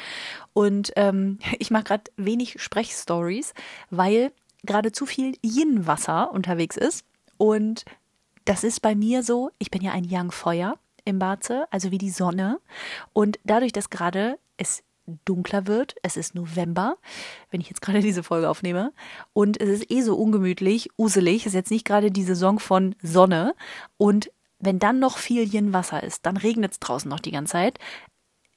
Und 0.53 0.91
ähm, 0.95 1.39
ich 1.59 1.69
mache 1.69 1.83
gerade 1.83 2.03
wenig 2.17 2.61
Sprechstories, 2.61 3.53
weil 3.89 4.31
gerade 4.63 4.91
zu 4.91 5.05
viel 5.05 5.37
Yin-Wasser 5.43 6.31
unterwegs 6.31 6.77
ist. 6.77 7.05
Und 7.37 7.85
das 8.45 8.63
ist 8.63 8.81
bei 8.81 8.95
mir 8.95 9.23
so, 9.23 9.51
ich 9.59 9.71
bin 9.71 9.81
ja 9.81 9.91
ein 9.91 10.03
Yang-Feuer 10.03 10.77
im 11.05 11.19
Barze, 11.19 11.65
also 11.71 11.91
wie 11.91 11.97
die 11.97 12.09
Sonne. 12.09 12.59
Und 13.13 13.39
dadurch, 13.43 13.71
dass 13.71 13.89
gerade 13.89 14.37
es 14.57 14.83
dunkler 15.25 15.67
wird, 15.67 15.95
es 16.03 16.15
ist 16.15 16.35
November, 16.35 16.97
wenn 17.49 17.61
ich 17.61 17.69
jetzt 17.69 17.81
gerade 17.81 17.99
diese 18.01 18.23
Folge 18.23 18.49
aufnehme, 18.49 18.93
und 19.33 19.59
es 19.59 19.69
ist 19.69 19.91
eh 19.91 20.01
so 20.01 20.15
ungemütlich, 20.15 20.89
uselig, 20.97 21.45
ist 21.45 21.53
jetzt 21.53 21.71
nicht 21.71 21.85
gerade 21.85 22.11
die 22.11 22.23
Saison 22.23 22.59
von 22.59 22.95
Sonne. 23.01 23.55
Und 23.97 24.31
wenn 24.59 24.79
dann 24.79 24.99
noch 24.99 25.17
viel 25.17 25.51
Yin-Wasser 25.51 26.03
ist, 26.03 26.25
dann 26.25 26.37
regnet 26.37 26.73
es 26.73 26.79
draußen 26.79 27.09
noch 27.09 27.19
die 27.19 27.31
ganze 27.31 27.53
Zeit, 27.53 27.79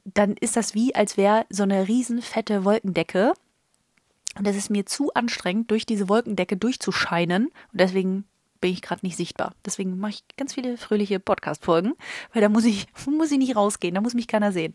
dann 0.05 0.37
ist 0.37 0.57
das 0.57 0.75
wie, 0.75 0.95
als 0.95 1.17
wäre 1.17 1.47
so 1.51 1.63
eine 1.63 1.89
riesen 1.89 2.23
fette 2.23 2.65
Wolkendecke. 2.65 3.33
Und 4.37 4.47
es 4.47 4.57
ist 4.57 4.71
mir 4.71 4.85
zu 4.85 5.13
anstrengend, 5.15 5.71
durch 5.71 5.87
diese 5.87 6.09
Wolkendecke 6.09 6.57
durchzuscheinen. 6.57 7.47
Und 7.47 7.81
deswegen 7.81 8.25
bin 8.61 8.73
ich 8.73 8.83
gerade 8.83 9.05
nicht 9.05 9.17
sichtbar. 9.17 9.55
Deswegen 9.65 9.99
mache 9.99 10.13
ich 10.13 10.25
ganz 10.39 10.55
viele 10.55 10.79
fröhliche 10.79 11.21
Podcast-Folgen, 11.21 11.93
weil 12.33 12.41
da 12.41 12.49
muss 12.49 12.65
ich, 12.65 12.87
muss 13.07 13.31
ich 13.31 13.39
nicht 13.39 13.57
rausgehen, 13.57 13.95
da 13.95 14.01
muss 14.01 14.15
mich 14.15 14.27
keiner 14.27 14.53
sehen. 14.53 14.73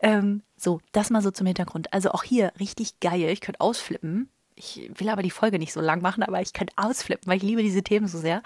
Ähm, 0.00 0.42
so, 0.56 0.80
das 0.92 1.10
mal 1.10 1.22
so 1.22 1.30
zum 1.30 1.46
Hintergrund. 1.46 1.92
Also 1.92 2.12
auch 2.12 2.22
hier 2.22 2.52
richtig 2.60 3.00
geil. 3.00 3.28
Ich 3.30 3.40
könnte 3.40 3.60
ausflippen. 3.60 4.28
Ich 4.54 4.88
will 4.94 5.08
aber 5.08 5.22
die 5.22 5.30
Folge 5.30 5.58
nicht 5.58 5.72
so 5.72 5.80
lang 5.80 6.02
machen, 6.02 6.22
aber 6.22 6.40
ich 6.40 6.52
könnte 6.52 6.74
ausflippen, 6.76 7.26
weil 7.26 7.38
ich 7.38 7.42
liebe 7.42 7.62
diese 7.62 7.82
Themen 7.82 8.06
so 8.06 8.18
sehr. 8.18 8.42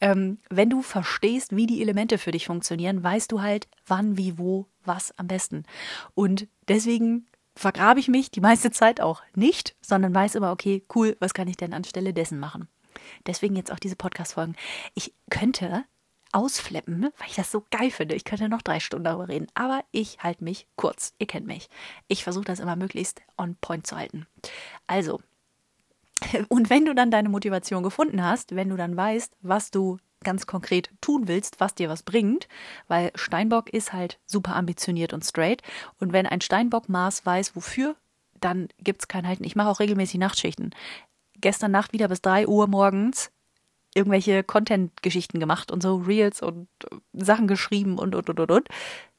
Ähm, 0.00 0.38
wenn 0.48 0.68
du 0.68 0.82
verstehst, 0.82 1.54
wie 1.54 1.66
die 1.66 1.80
Elemente 1.80 2.18
für 2.18 2.32
dich 2.32 2.46
funktionieren, 2.46 3.04
weißt 3.04 3.30
du 3.30 3.42
halt, 3.42 3.68
wann, 3.86 4.16
wie, 4.16 4.36
wo, 4.36 4.66
was 4.84 5.16
am 5.18 5.26
besten. 5.26 5.64
Und 6.14 6.48
deswegen 6.68 7.26
vergrabe 7.54 8.00
ich 8.00 8.08
mich 8.08 8.30
die 8.30 8.40
meiste 8.40 8.70
Zeit 8.70 9.00
auch 9.00 9.22
nicht, 9.34 9.76
sondern 9.80 10.14
weiß 10.14 10.34
immer, 10.34 10.52
okay, 10.52 10.84
cool, 10.94 11.16
was 11.20 11.34
kann 11.34 11.48
ich 11.48 11.56
denn 11.56 11.74
anstelle 11.74 12.12
dessen 12.12 12.38
machen? 12.38 12.68
Deswegen 13.26 13.56
jetzt 13.56 13.72
auch 13.72 13.78
diese 13.78 13.96
Podcast-Folgen. 13.96 14.56
Ich 14.94 15.14
könnte 15.30 15.84
ausflippen, 16.32 17.02
weil 17.18 17.28
ich 17.28 17.34
das 17.34 17.50
so 17.50 17.64
geil 17.70 17.90
finde. 17.90 18.14
Ich 18.14 18.24
könnte 18.24 18.48
noch 18.48 18.62
drei 18.62 18.80
Stunden 18.80 19.04
darüber 19.04 19.28
reden, 19.28 19.48
aber 19.54 19.84
ich 19.90 20.18
halte 20.20 20.44
mich 20.44 20.68
kurz. 20.76 21.14
Ihr 21.18 21.26
kennt 21.26 21.46
mich. 21.46 21.68
Ich 22.08 22.22
versuche 22.22 22.44
das 22.44 22.60
immer 22.60 22.76
möglichst 22.76 23.20
on 23.36 23.56
point 23.56 23.86
zu 23.86 23.96
halten. 23.96 24.26
Also, 24.86 25.20
und 26.48 26.70
wenn 26.70 26.84
du 26.84 26.94
dann 26.94 27.10
deine 27.10 27.28
Motivation 27.28 27.82
gefunden 27.82 28.24
hast, 28.24 28.54
wenn 28.54 28.68
du 28.68 28.76
dann 28.76 28.96
weißt, 28.96 29.36
was 29.42 29.70
du 29.70 29.98
ganz 30.22 30.46
konkret 30.46 30.90
tun 31.00 31.28
willst, 31.28 31.60
was 31.60 31.74
dir 31.74 31.88
was 31.88 32.02
bringt, 32.02 32.46
weil 32.88 33.10
Steinbock 33.14 33.70
ist 33.70 33.92
halt 33.92 34.18
super 34.26 34.54
ambitioniert 34.54 35.14
und 35.14 35.24
straight. 35.24 35.62
Und 35.98 36.12
wenn 36.12 36.26
ein 36.26 36.42
Steinbock 36.42 36.90
Maß 36.90 37.24
weiß, 37.24 37.56
wofür, 37.56 37.96
dann 38.38 38.68
gibt 38.78 39.02
es 39.02 39.08
kein 39.08 39.26
Halten. 39.26 39.44
Ich 39.44 39.56
mache 39.56 39.68
auch 39.68 39.80
regelmäßig 39.80 40.20
Nachtschichten 40.20 40.74
gestern 41.40 41.72
Nacht 41.72 41.92
wieder 41.92 42.08
bis 42.08 42.22
drei 42.22 42.46
Uhr 42.46 42.66
morgens 42.66 43.30
irgendwelche 43.94 44.44
Content-Geschichten 44.44 45.40
gemacht 45.40 45.72
und 45.72 45.82
so 45.82 45.96
Reels 45.96 46.42
und 46.42 46.68
äh, 46.90 46.96
Sachen 47.12 47.48
geschrieben 47.48 47.98
und 47.98 48.14
und 48.14 48.30
und 48.30 48.38
und 48.38 48.50
und. 48.50 48.68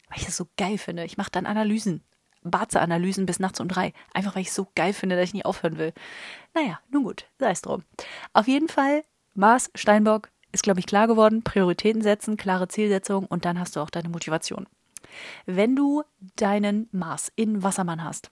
Weil 0.08 0.18
ich 0.18 0.26
das 0.26 0.38
so 0.38 0.48
geil 0.58 0.78
finde. 0.78 1.04
Ich 1.04 1.18
mache 1.18 1.32
dann 1.32 1.46
Analysen. 1.46 2.04
Barze-Analysen 2.44 3.26
bis 3.26 3.40
nachts 3.40 3.60
um 3.60 3.68
drei. 3.68 3.94
Einfach 4.14 4.36
weil 4.36 4.42
ich 4.42 4.50
es 4.50 4.56
so 4.56 4.68
geil 4.76 4.94
finde, 4.94 5.16
dass 5.16 5.26
ich 5.26 5.34
nie 5.34 5.46
aufhören 5.46 5.78
will. 5.78 5.94
Naja, 6.54 6.80
nun 6.90 7.04
gut, 7.04 7.26
sei 7.40 7.52
es 7.52 7.62
drum. 7.62 7.84
Auf 8.34 8.48
jeden 8.48 8.68
Fall, 8.68 9.04
Mars 9.34 9.70
Steinbock 9.76 10.30
ist, 10.52 10.64
glaube 10.64 10.80
ich, 10.80 10.86
klar 10.86 11.08
geworden. 11.08 11.44
Prioritäten 11.44 12.02
setzen, 12.02 12.38
klare 12.38 12.68
Zielsetzung 12.68 13.26
und 13.26 13.46
dann 13.46 13.60
hast 13.60 13.76
du 13.76 13.80
auch 13.80 13.90
deine 13.90 14.10
Motivation. 14.10 14.68
Wenn 15.46 15.76
du 15.76 16.04
deinen 16.36 16.88
Mars 16.92 17.32
in 17.36 17.64
Wassermann 17.64 18.04
hast, 18.04 18.32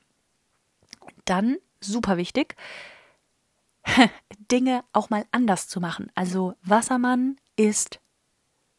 dann 1.25 1.57
super 1.81 2.17
wichtig, 2.17 2.55
Dinge 4.51 4.83
auch 4.93 5.09
mal 5.09 5.25
anders 5.31 5.67
zu 5.67 5.79
machen. 5.79 6.11
Also 6.15 6.55
Wassermann 6.61 7.37
ist 7.55 7.99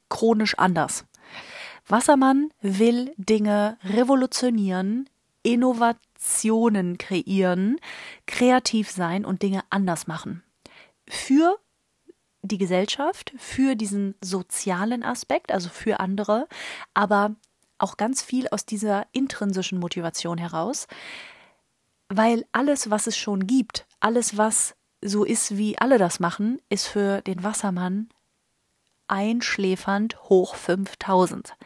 chronisch 0.09 0.59
anders. 0.59 1.05
Wassermann 1.87 2.51
will 2.61 3.13
Dinge 3.17 3.79
revolutionieren, 3.85 5.10
Innovationen 5.43 6.99
kreieren, 6.99 7.79
kreativ 8.27 8.91
sein 8.91 9.25
und 9.25 9.43
Dinge 9.43 9.63
anders 9.71 10.07
machen. 10.07 10.43
Für 11.09 11.59
die 12.43 12.59
Gesellschaft, 12.59 13.33
für 13.37 13.75
diesen 13.75 14.15
sozialen 14.23 15.03
Aspekt, 15.03 15.53
also 15.53 15.69
für 15.69 16.01
andere, 16.01 16.49
aber 16.95 17.35
auch 17.79 17.97
ganz 17.97 18.23
viel 18.23 18.49
aus 18.49 18.67
dieser 18.67 19.07
intrinsischen 19.13 19.79
Motivation 19.79 20.39
heraus, 20.39 20.87
weil 22.09 22.45
alles, 22.53 22.91
was 22.91 23.07
es 23.07 23.17
schon 23.17 23.47
gibt, 23.47 23.87
alles, 24.01 24.37
was 24.37 24.75
so 25.03 25.25
ist, 25.25 25.57
wie 25.57 25.79
alle 25.79 25.99
das 25.99 26.21
machen, 26.21 26.61
ist 26.69 26.87
für 26.87 27.23
den 27.23 27.43
Wassermann 27.43 28.09
einschläfernd 29.11 30.23
hoch 30.29 30.55
5000. 30.55 31.57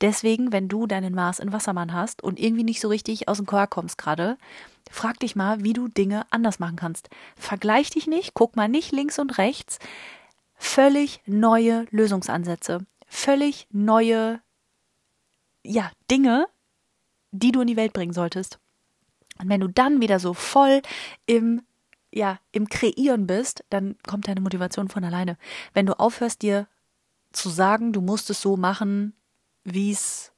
Deswegen, 0.00 0.52
wenn 0.52 0.68
du 0.68 0.86
deinen 0.86 1.14
Mars 1.14 1.40
in 1.40 1.52
Wassermann 1.52 1.92
hast 1.92 2.22
und 2.22 2.38
irgendwie 2.38 2.64
nicht 2.64 2.80
so 2.80 2.88
richtig 2.88 3.28
aus 3.28 3.38
dem 3.38 3.46
Chor 3.46 3.66
kommst 3.66 3.98
gerade, 3.98 4.38
frag 4.90 5.18
dich 5.18 5.34
mal, 5.34 5.64
wie 5.64 5.72
du 5.72 5.88
Dinge 5.88 6.24
anders 6.30 6.60
machen 6.60 6.76
kannst. 6.76 7.10
Vergleich 7.36 7.90
dich 7.90 8.06
nicht, 8.06 8.34
guck 8.34 8.54
mal 8.54 8.68
nicht 8.68 8.92
links 8.92 9.18
und 9.18 9.38
rechts. 9.38 9.78
Völlig 10.54 11.20
neue 11.26 11.86
Lösungsansätze, 11.90 12.86
völlig 13.08 13.66
neue 13.70 14.40
ja, 15.64 15.90
Dinge, 16.10 16.46
die 17.32 17.50
du 17.50 17.60
in 17.62 17.66
die 17.66 17.76
Welt 17.76 17.92
bringen 17.92 18.12
solltest. 18.12 18.60
Und 19.40 19.48
wenn 19.48 19.60
du 19.60 19.68
dann 19.68 20.00
wieder 20.00 20.20
so 20.20 20.32
voll 20.32 20.80
im 21.26 21.62
ja, 22.16 22.38
im 22.52 22.68
Kreieren 22.68 23.26
bist, 23.26 23.64
dann 23.70 23.96
kommt 24.06 24.28
deine 24.28 24.40
Motivation 24.40 24.88
von 24.88 25.02
alleine. 25.02 25.36
Wenn 25.72 25.86
du 25.86 25.98
aufhörst, 25.98 26.42
dir 26.42 26.68
zu 27.36 27.48
sagen, 27.48 27.92
du 27.92 28.00
musst 28.00 28.30
es 28.30 28.40
so 28.40 28.56
machen, 28.56 29.14
wie 29.64 29.90
es 29.90 30.32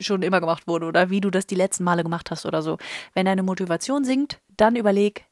schon 0.00 0.22
immer 0.22 0.40
gemacht 0.40 0.66
wurde 0.66 0.86
oder 0.86 1.10
wie 1.10 1.20
du 1.20 1.30
das 1.30 1.46
die 1.46 1.54
letzten 1.54 1.84
Male 1.84 2.02
gemacht 2.02 2.30
hast 2.30 2.46
oder 2.46 2.62
so. 2.62 2.78
Wenn 3.12 3.26
deine 3.26 3.42
Motivation 3.42 4.04
sinkt, 4.04 4.40
dann 4.56 4.76
überleg, 4.76 5.26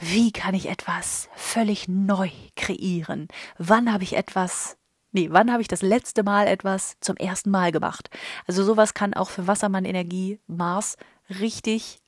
wie 0.00 0.32
kann 0.32 0.54
ich 0.54 0.68
etwas 0.68 1.28
völlig 1.34 1.88
neu 1.88 2.30
kreieren? 2.56 3.28
Wann 3.58 3.92
habe 3.92 4.04
ich 4.04 4.16
etwas, 4.16 4.78
nee, 5.12 5.28
wann 5.30 5.52
habe 5.52 5.62
ich 5.62 5.68
das 5.68 5.82
letzte 5.82 6.22
Mal 6.22 6.46
etwas 6.46 6.96
zum 7.00 7.16
ersten 7.16 7.50
Mal 7.50 7.72
gemacht? 7.72 8.08
Also 8.46 8.64
sowas 8.64 8.94
kann 8.94 9.14
auch 9.14 9.30
für 9.30 9.46
Wassermann 9.46 9.84
Energie 9.84 10.40
Mars 10.46 10.96
richtig 11.28 11.98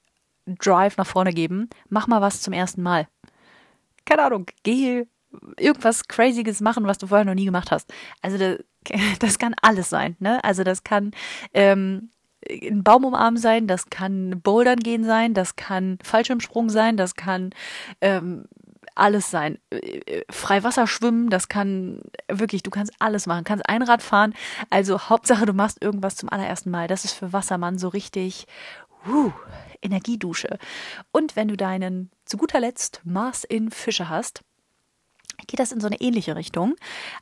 Drive 0.46 0.96
nach 0.96 1.06
vorne 1.06 1.32
geben. 1.32 1.68
Mach 1.88 2.06
mal 2.06 2.20
was 2.20 2.42
zum 2.42 2.52
ersten 2.52 2.82
Mal. 2.82 3.08
Keine 4.04 4.24
Ahnung, 4.24 4.46
geh 4.62 5.06
irgendwas 5.58 6.08
Crazyes 6.08 6.60
machen, 6.60 6.86
was 6.86 6.98
du 6.98 7.06
vorher 7.06 7.24
noch 7.24 7.34
nie 7.34 7.44
gemacht 7.44 7.70
hast. 7.70 7.92
Also 8.22 8.38
das, 8.38 8.58
das 9.18 9.38
kann 9.38 9.54
alles 9.62 9.90
sein. 9.90 10.16
Ne? 10.18 10.42
Also 10.44 10.64
das 10.64 10.84
kann 10.84 11.12
ähm, 11.52 12.10
ein 12.48 12.82
Baum 12.82 13.04
umarmen 13.04 13.40
sein, 13.40 13.66
das 13.66 13.90
kann 13.90 14.40
Bouldern 14.42 14.80
gehen 14.80 15.04
sein, 15.04 15.34
das 15.34 15.56
kann 15.56 15.98
Fallschirmsprung 16.02 16.68
sein, 16.68 16.96
das 16.96 17.14
kann 17.14 17.50
ähm, 18.00 18.44
alles 18.94 19.30
sein. 19.30 19.58
Freiwasser 20.30 20.86
schwimmen, 20.86 21.30
das 21.30 21.48
kann 21.48 22.00
wirklich, 22.30 22.62
du 22.62 22.70
kannst 22.70 22.92
alles 22.98 23.26
machen, 23.26 23.44
kannst 23.44 23.68
Einrad 23.68 24.02
fahren. 24.02 24.34
Also 24.70 25.00
Hauptsache, 25.00 25.46
du 25.46 25.52
machst 25.52 25.82
irgendwas 25.82 26.16
zum 26.16 26.28
allerersten 26.28 26.70
Mal. 26.70 26.86
Das 26.86 27.04
ist 27.04 27.12
für 27.12 27.32
Wassermann 27.32 27.78
so 27.78 27.88
richtig, 27.88 28.46
uh, 29.08 29.32
Energiedusche. 29.82 30.58
Und 31.12 31.36
wenn 31.36 31.48
du 31.48 31.56
deinen 31.56 32.10
zu 32.24 32.36
guter 32.36 32.60
Letzt 32.60 33.00
Mars 33.04 33.44
in 33.44 33.70
Fische 33.70 34.08
hast, 34.08 34.42
geht 35.46 35.60
das 35.60 35.72
in 35.72 35.80
so 35.80 35.86
eine 35.86 36.00
ähnliche 36.00 36.36
Richtung, 36.36 36.76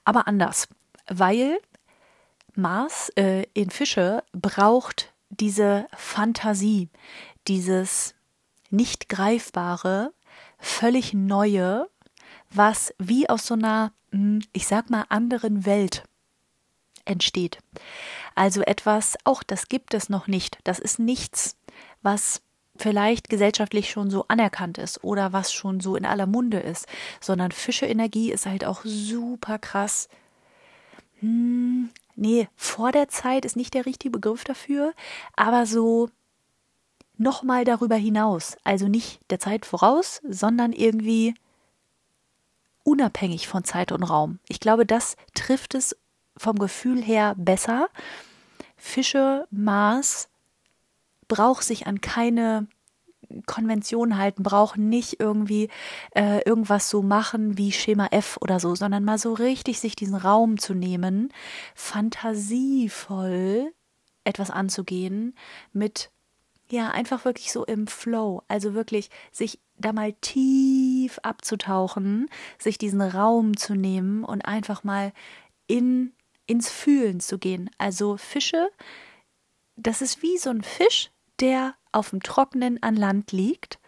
aber 0.04 0.26
anders, 0.26 0.68
weil 1.06 1.58
Mars 2.54 3.10
äh, 3.16 3.44
in 3.54 3.70
Fische 3.70 4.22
braucht 4.32 5.12
diese 5.30 5.86
Fantasie, 5.96 6.90
dieses 7.48 8.14
nicht 8.70 9.08
greifbare, 9.08 10.12
völlig 10.58 11.14
neue, 11.14 11.88
was 12.50 12.94
wie 12.98 13.28
aus 13.28 13.46
so 13.46 13.54
einer, 13.54 13.92
hm, 14.10 14.42
ich 14.52 14.66
sag 14.66 14.90
mal, 14.90 15.06
anderen 15.08 15.64
Welt 15.64 16.04
entsteht. 17.04 17.58
Also 18.34 18.62
etwas, 18.62 19.16
auch 19.24 19.42
das 19.42 19.68
gibt 19.68 19.94
es 19.94 20.08
noch 20.08 20.26
nicht. 20.26 20.58
Das 20.64 20.78
ist 20.78 20.98
nichts, 20.98 21.56
was 22.02 22.42
vielleicht 22.82 23.28
gesellschaftlich 23.28 23.90
schon 23.90 24.10
so 24.10 24.24
anerkannt 24.26 24.76
ist 24.76 25.04
oder 25.04 25.32
was 25.32 25.52
schon 25.52 25.78
so 25.78 25.94
in 25.94 26.04
aller 26.04 26.26
Munde 26.26 26.58
ist, 26.58 26.86
sondern 27.20 27.52
Fische-Energie 27.52 28.32
ist 28.32 28.46
halt 28.46 28.64
auch 28.64 28.80
super 28.84 29.58
krass. 29.60 30.08
Hm, 31.20 31.90
nee, 32.16 32.48
vor 32.56 32.90
der 32.90 33.08
Zeit 33.08 33.44
ist 33.44 33.54
nicht 33.54 33.74
der 33.74 33.86
richtige 33.86 34.10
Begriff 34.10 34.42
dafür, 34.42 34.94
aber 35.36 35.64
so 35.64 36.10
nochmal 37.18 37.64
darüber 37.64 37.94
hinaus. 37.94 38.56
Also 38.64 38.88
nicht 38.88 39.20
der 39.30 39.38
Zeit 39.38 39.64
voraus, 39.64 40.20
sondern 40.28 40.72
irgendwie 40.72 41.34
unabhängig 42.82 43.46
von 43.46 43.62
Zeit 43.62 43.92
und 43.92 44.02
Raum. 44.02 44.40
Ich 44.48 44.58
glaube, 44.58 44.86
das 44.86 45.16
trifft 45.34 45.76
es 45.76 45.96
vom 46.36 46.58
Gefühl 46.58 47.00
her 47.00 47.34
besser. 47.38 47.88
Fische, 48.76 49.46
Mars 49.52 50.28
braucht 51.32 51.64
sich 51.64 51.86
an 51.86 52.02
keine 52.02 52.66
Konvention 53.46 54.18
halten, 54.18 54.42
braucht 54.42 54.76
nicht 54.76 55.18
irgendwie 55.18 55.70
äh, 56.14 56.42
irgendwas 56.44 56.90
so 56.90 57.00
machen 57.00 57.56
wie 57.56 57.72
Schema 57.72 58.08
F 58.10 58.36
oder 58.42 58.60
so, 58.60 58.74
sondern 58.74 59.02
mal 59.02 59.16
so 59.16 59.32
richtig 59.32 59.80
sich 59.80 59.96
diesen 59.96 60.16
Raum 60.16 60.58
zu 60.58 60.74
nehmen, 60.74 61.32
fantasievoll 61.74 63.72
etwas 64.24 64.50
anzugehen 64.50 65.34
mit 65.72 66.10
ja, 66.68 66.90
einfach 66.90 67.24
wirklich 67.24 67.50
so 67.50 67.64
im 67.64 67.86
Flow, 67.86 68.42
also 68.48 68.74
wirklich 68.74 69.08
sich 69.30 69.58
da 69.78 69.94
mal 69.94 70.12
tief 70.20 71.18
abzutauchen, 71.22 72.28
sich 72.58 72.76
diesen 72.76 73.00
Raum 73.00 73.56
zu 73.56 73.74
nehmen 73.74 74.22
und 74.24 74.42
einfach 74.42 74.84
mal 74.84 75.12
in 75.66 76.12
ins 76.46 76.68
Fühlen 76.70 77.20
zu 77.20 77.38
gehen. 77.38 77.70
Also 77.78 78.18
Fische, 78.18 78.68
das 79.76 80.02
ist 80.02 80.22
wie 80.22 80.36
so 80.36 80.50
ein 80.50 80.62
Fisch, 80.62 81.11
der 81.42 81.74
auf 81.90 82.10
dem 82.10 82.22
Trockenen 82.22 82.82
an 82.82 82.96
Land 82.96 83.32
liegt, 83.32 83.78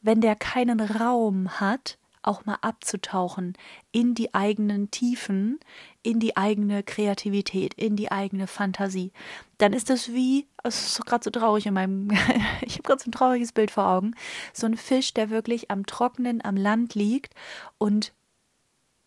wenn 0.00 0.20
der 0.20 0.36
keinen 0.36 0.80
Raum 0.80 1.60
hat, 1.60 1.98
auch 2.22 2.44
mal 2.44 2.58
abzutauchen 2.60 3.56
in 3.92 4.14
die 4.14 4.34
eigenen 4.34 4.90
Tiefen, 4.90 5.58
in 6.02 6.20
die 6.20 6.36
eigene 6.36 6.82
Kreativität, 6.82 7.72
in 7.74 7.96
die 7.96 8.12
eigene 8.12 8.46
Fantasie. 8.46 9.12
Dann 9.56 9.72
ist 9.72 9.88
das 9.88 10.12
wie, 10.12 10.46
es 10.62 10.98
ist 10.98 11.06
gerade 11.06 11.24
so 11.24 11.30
traurig 11.30 11.66
in 11.66 11.74
meinem, 11.74 12.10
ich 12.60 12.74
habe 12.74 12.82
gerade 12.82 13.02
so 13.02 13.08
ein 13.08 13.12
trauriges 13.12 13.52
Bild 13.52 13.70
vor 13.70 13.86
Augen, 13.86 14.14
so 14.52 14.66
ein 14.66 14.76
Fisch, 14.76 15.14
der 15.14 15.30
wirklich 15.30 15.70
am 15.70 15.86
Trockenen, 15.86 16.44
am 16.44 16.56
Land 16.56 16.94
liegt 16.94 17.34
und 17.78 18.12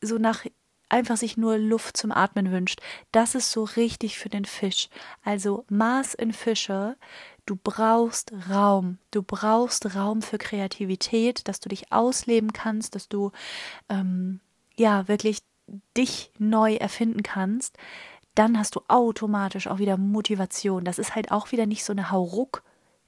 so 0.02 0.18
nach 0.18 0.46
einfach 0.90 1.18
sich 1.18 1.38
nur 1.38 1.58
Luft 1.58 1.98
zum 1.98 2.12
Atmen 2.12 2.52
wünscht. 2.52 2.82
Das 3.12 3.36
ist 3.36 3.52
so 3.52 3.64
richtig 3.64 4.18
für 4.20 4.30
den 4.30 4.46
Fisch. 4.46 4.90
Also 5.24 5.66
Maß 5.70 6.14
in 6.14 6.34
Fische. 6.34 6.98
Du 7.46 7.58
brauchst 7.62 8.32
Raum. 8.50 9.00
Du 9.12 9.24
brauchst 9.24 9.96
Raum 9.96 10.22
für 10.22 10.38
Kreativität, 10.38 11.48
dass 11.48 11.60
du 11.60 11.70
dich 11.70 11.92
ausleben 11.92 12.54
kannst, 12.54 12.96
dass 12.96 13.10
du 13.10 13.32
ähm, 13.90 14.40
ja 14.78 15.08
wirklich 15.08 15.40
dich 15.98 16.32
neu 16.38 16.76
erfinden 16.76 17.24
kannst. 17.24 17.78
Dann 18.36 18.58
hast 18.58 18.76
du 18.76 18.82
automatisch 18.88 19.68
auch 19.68 19.80
wieder 19.80 19.98
Motivation. 19.98 20.86
Das 20.86 21.00
ist 21.00 21.16
halt 21.16 21.32
auch 21.32 21.52
wieder 21.52 21.66
nicht 21.66 21.84
so 21.84 21.94
eine 21.94 22.12
Hauruck 22.12 22.64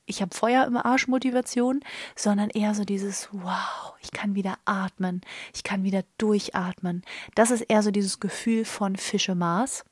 ich 0.06 0.22
habe 0.22 0.36
Feuer 0.36 0.66
im 0.66 0.78
Arsch 0.78 1.08
Motivation, 1.08 1.82
sondern 2.16 2.49
eher 2.49 2.76
so 2.76 2.86
dieses 2.86 3.30
wow, 3.32 3.93
ich 4.01 4.12
kann 4.12 4.36
wieder 4.36 4.58
atmen, 4.66 5.22
ich 5.53 5.64
kann 5.64 5.84
wieder 5.84 6.03
durchatmen. 6.18 7.03
Das 7.34 7.51
ist 7.51 7.62
eher 7.62 7.84
so 7.84 7.91
dieses 7.91 8.20
Gefühl 8.20 8.66
von 8.66 8.95
Fischemaß. 8.95 9.84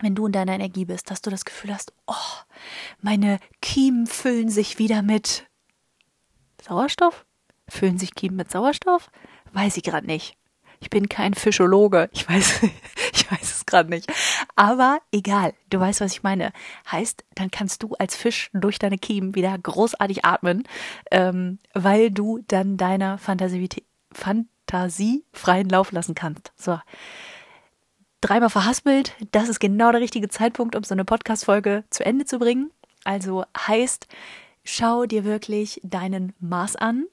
Wenn 0.00 0.14
du 0.14 0.26
in 0.26 0.32
deiner 0.32 0.54
Energie 0.54 0.86
bist, 0.86 1.10
dass 1.10 1.22
du 1.22 1.30
das 1.30 1.44
Gefühl 1.44 1.72
hast, 1.72 1.92
oh, 2.06 2.14
meine 3.00 3.38
Kiemen 3.60 4.06
füllen 4.06 4.48
sich 4.48 4.78
wieder 4.78 5.02
mit 5.02 5.46
Sauerstoff? 6.60 7.24
Füllen 7.68 7.98
sich 7.98 8.14
Kiemen 8.14 8.36
mit 8.36 8.50
Sauerstoff? 8.50 9.10
Weiß 9.52 9.76
ich 9.76 9.84
gerade 9.84 10.06
nicht. 10.06 10.36
Ich 10.84 10.90
bin 10.90 11.08
kein 11.08 11.32
Fischologe. 11.32 12.10
Ich 12.12 12.28
weiß, 12.28 12.60
ich 13.14 13.32
weiß 13.32 13.56
es 13.56 13.64
gerade 13.64 13.88
nicht. 13.88 14.12
Aber 14.54 14.98
egal, 15.12 15.54
du 15.70 15.80
weißt, 15.80 16.02
was 16.02 16.12
ich 16.12 16.22
meine. 16.22 16.52
Heißt, 16.92 17.24
dann 17.36 17.50
kannst 17.50 17.82
du 17.82 17.94
als 17.98 18.14
Fisch 18.14 18.50
durch 18.52 18.78
deine 18.78 18.98
Kiemen 18.98 19.34
wieder 19.34 19.56
großartig 19.56 20.26
atmen, 20.26 20.64
ähm, 21.10 21.58
weil 21.72 22.10
du 22.10 22.44
dann 22.48 22.76
deiner 22.76 23.16
Fantasie, 23.16 23.66
Fantasie 24.12 25.24
freien 25.32 25.70
Lauf 25.70 25.90
lassen 25.90 26.14
kannst. 26.14 26.52
So. 26.54 26.78
Dreimal 28.20 28.50
verhaspelt, 28.50 29.14
das 29.32 29.48
ist 29.48 29.60
genau 29.60 29.90
der 29.90 30.02
richtige 30.02 30.28
Zeitpunkt, 30.28 30.76
um 30.76 30.84
so 30.84 30.94
eine 30.94 31.06
Podcast-Folge 31.06 31.84
zu 31.88 32.04
Ende 32.04 32.26
zu 32.26 32.38
bringen. 32.38 32.70
Also 33.04 33.46
heißt, 33.56 34.06
schau 34.64 35.06
dir 35.06 35.24
wirklich 35.24 35.80
deinen 35.82 36.34
Maß 36.40 36.76
an, 36.76 37.06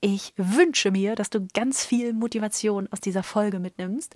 ich 0.00 0.34
wünsche 0.36 0.90
mir, 0.90 1.14
dass 1.14 1.30
du 1.30 1.46
ganz 1.54 1.84
viel 1.84 2.12
Motivation 2.12 2.88
aus 2.92 3.00
dieser 3.00 3.22
Folge 3.22 3.58
mitnimmst. 3.58 4.14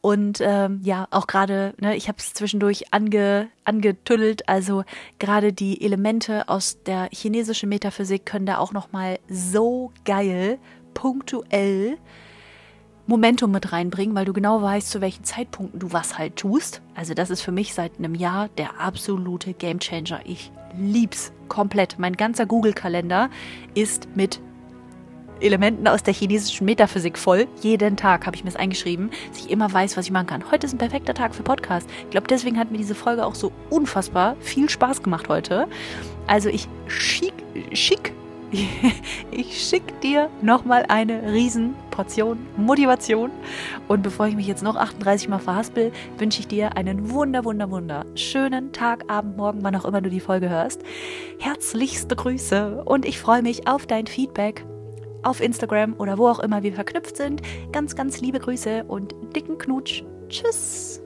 Und 0.00 0.40
ähm, 0.40 0.80
ja, 0.82 1.08
auch 1.10 1.26
gerade, 1.26 1.74
ne, 1.80 1.96
ich 1.96 2.08
habe 2.08 2.18
es 2.18 2.34
zwischendurch 2.34 2.92
ange, 2.92 3.48
angetüdelt, 3.64 4.48
also 4.48 4.84
gerade 5.18 5.52
die 5.52 5.82
Elemente 5.82 6.48
aus 6.48 6.82
der 6.84 7.08
chinesischen 7.12 7.68
Metaphysik 7.68 8.26
können 8.26 8.46
da 8.46 8.58
auch 8.58 8.72
nochmal 8.72 9.18
so 9.28 9.90
geil, 10.04 10.58
punktuell 10.94 11.96
Momentum 13.06 13.50
mit 13.50 13.72
reinbringen, 13.72 14.14
weil 14.14 14.26
du 14.26 14.32
genau 14.32 14.62
weißt, 14.62 14.88
zu 14.88 15.00
welchen 15.00 15.24
Zeitpunkten 15.24 15.80
du 15.80 15.92
was 15.92 16.18
halt 16.18 16.36
tust. 16.36 16.82
Also 16.94 17.14
das 17.14 17.30
ist 17.30 17.40
für 17.42 17.50
mich 17.50 17.74
seit 17.74 17.98
einem 17.98 18.14
Jahr 18.14 18.48
der 18.50 18.78
absolute 18.78 19.54
Gamechanger. 19.54 20.20
Ich 20.24 20.52
lieb's 20.78 21.32
komplett. 21.48 21.98
Mein 21.98 22.16
ganzer 22.16 22.46
Google-Kalender 22.46 23.28
ist 23.74 24.08
mit 24.14 24.40
Elementen 25.42 25.86
aus 25.88 26.02
der 26.02 26.14
chinesischen 26.14 26.64
Metaphysik 26.64 27.18
voll. 27.18 27.46
Jeden 27.60 27.96
Tag 27.96 28.26
habe 28.26 28.36
ich 28.36 28.44
mir 28.44 28.50
das 28.50 28.58
eingeschrieben, 28.58 29.10
dass 29.30 29.44
ich 29.44 29.50
immer 29.50 29.72
weiß, 29.72 29.96
was 29.96 30.06
ich 30.06 30.12
machen 30.12 30.26
kann. 30.26 30.50
Heute 30.50 30.66
ist 30.66 30.72
ein 30.72 30.78
perfekter 30.78 31.14
Tag 31.14 31.34
für 31.34 31.42
Podcast. 31.42 31.88
Ich 32.04 32.10
glaube, 32.10 32.26
deswegen 32.28 32.58
hat 32.58 32.70
mir 32.70 32.78
diese 32.78 32.94
Folge 32.94 33.24
auch 33.26 33.34
so 33.34 33.52
unfassbar 33.70 34.36
viel 34.40 34.68
Spaß 34.68 35.02
gemacht 35.02 35.28
heute. 35.28 35.66
Also 36.26 36.48
ich 36.48 36.68
schick, 36.86 37.34
schick, 37.72 38.12
ich 39.30 39.66
schick 39.66 40.00
dir 40.00 40.28
nochmal 40.42 40.84
eine 40.88 41.32
Riesenportion 41.32 42.46
Motivation. 42.56 43.30
Und 43.88 44.02
bevor 44.02 44.26
ich 44.26 44.36
mich 44.36 44.46
jetzt 44.46 44.62
noch 44.62 44.76
38 44.76 45.28
Mal 45.28 45.38
verhaspel, 45.38 45.92
wünsche 46.18 46.40
ich 46.40 46.48
dir 46.48 46.76
einen 46.76 47.10
wunder, 47.10 47.44
wunder, 47.44 47.70
wunder 47.70 48.04
schönen 48.14 48.72
Tag, 48.72 49.10
Abend, 49.10 49.36
Morgen, 49.36 49.62
wann 49.62 49.76
auch 49.76 49.84
immer 49.84 50.00
du 50.00 50.10
die 50.10 50.20
Folge 50.20 50.48
hörst. 50.48 50.82
Herzlichste 51.38 52.14
Grüße 52.14 52.82
und 52.84 53.04
ich 53.04 53.18
freue 53.18 53.42
mich 53.42 53.66
auf 53.66 53.86
dein 53.86 54.06
Feedback 54.06 54.64
auf 55.22 55.40
Instagram 55.40 55.94
oder 55.98 56.18
wo 56.18 56.28
auch 56.28 56.40
immer 56.40 56.62
wir 56.62 56.72
verknüpft 56.72 57.16
sind. 57.16 57.42
Ganz, 57.72 57.96
ganz 57.96 58.20
liebe 58.20 58.38
Grüße 58.38 58.84
und 58.84 59.14
dicken 59.34 59.58
Knutsch. 59.58 60.04
Tschüss. 60.28 61.01